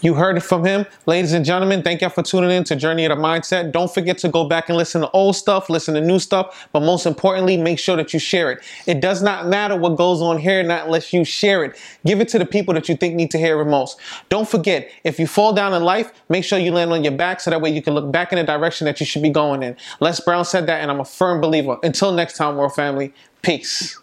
You 0.00 0.14
heard 0.14 0.36
it 0.36 0.42
from 0.42 0.64
him. 0.64 0.86
Ladies 1.06 1.32
and 1.32 1.44
gentlemen, 1.44 1.82
thank 1.82 2.02
y'all 2.02 2.10
for 2.10 2.22
tuning 2.22 2.52
in 2.52 2.62
to 2.64 2.76
Journey 2.76 3.04
of 3.04 3.16
the 3.16 3.20
Mindset. 3.20 3.72
Don't 3.72 3.92
forget 3.92 4.16
to 4.18 4.28
go 4.28 4.46
back 4.46 4.68
and 4.68 4.78
listen 4.78 5.00
to 5.00 5.10
old 5.10 5.34
stuff, 5.34 5.68
listen 5.68 5.94
to 5.94 6.00
new 6.00 6.20
stuff, 6.20 6.68
but 6.72 6.80
most 6.80 7.04
importantly, 7.04 7.56
make 7.56 7.80
sure 7.80 7.96
that 7.96 8.12
you 8.12 8.20
share 8.20 8.52
it. 8.52 8.62
It 8.86 9.00
does 9.00 9.22
not 9.22 9.48
matter 9.48 9.76
what 9.76 9.96
goes 9.96 10.22
on 10.22 10.38
here, 10.38 10.62
not 10.62 10.86
unless 10.86 11.12
you 11.12 11.24
share 11.24 11.64
it. 11.64 11.76
Give 12.06 12.20
it 12.20 12.28
to 12.28 12.38
the 12.38 12.46
people 12.46 12.74
that 12.74 12.88
you 12.88 12.96
think 12.96 13.16
need 13.16 13.32
to 13.32 13.38
hear 13.38 13.60
it 13.60 13.64
most. 13.64 13.98
Don't 14.28 14.48
forget, 14.48 14.88
if 15.02 15.18
you 15.18 15.26
fall 15.26 15.52
down 15.52 15.74
in 15.74 15.82
life, 15.82 16.12
make 16.28 16.44
sure 16.44 16.60
you 16.60 16.70
land 16.70 16.92
on 16.92 17.02
your 17.02 17.14
back 17.14 17.40
so 17.40 17.50
that 17.50 17.60
way 17.60 17.70
you 17.70 17.82
can 17.82 17.94
look 17.94 18.12
back 18.12 18.32
in 18.32 18.38
the 18.38 18.44
direction 18.44 18.84
that 18.84 19.00
you 19.00 19.06
should 19.06 19.22
be 19.22 19.30
going 19.30 19.64
in. 19.64 19.76
Les 19.98 20.20
Brown 20.20 20.44
said 20.44 20.68
that, 20.68 20.80
and 20.80 20.92
I'm 20.92 21.00
a 21.00 21.04
firm 21.04 21.40
believer. 21.40 21.76
Until 21.82 22.12
next 22.12 22.36
time, 22.36 22.56
world 22.56 22.74
family, 22.74 23.12
peace. 23.42 23.98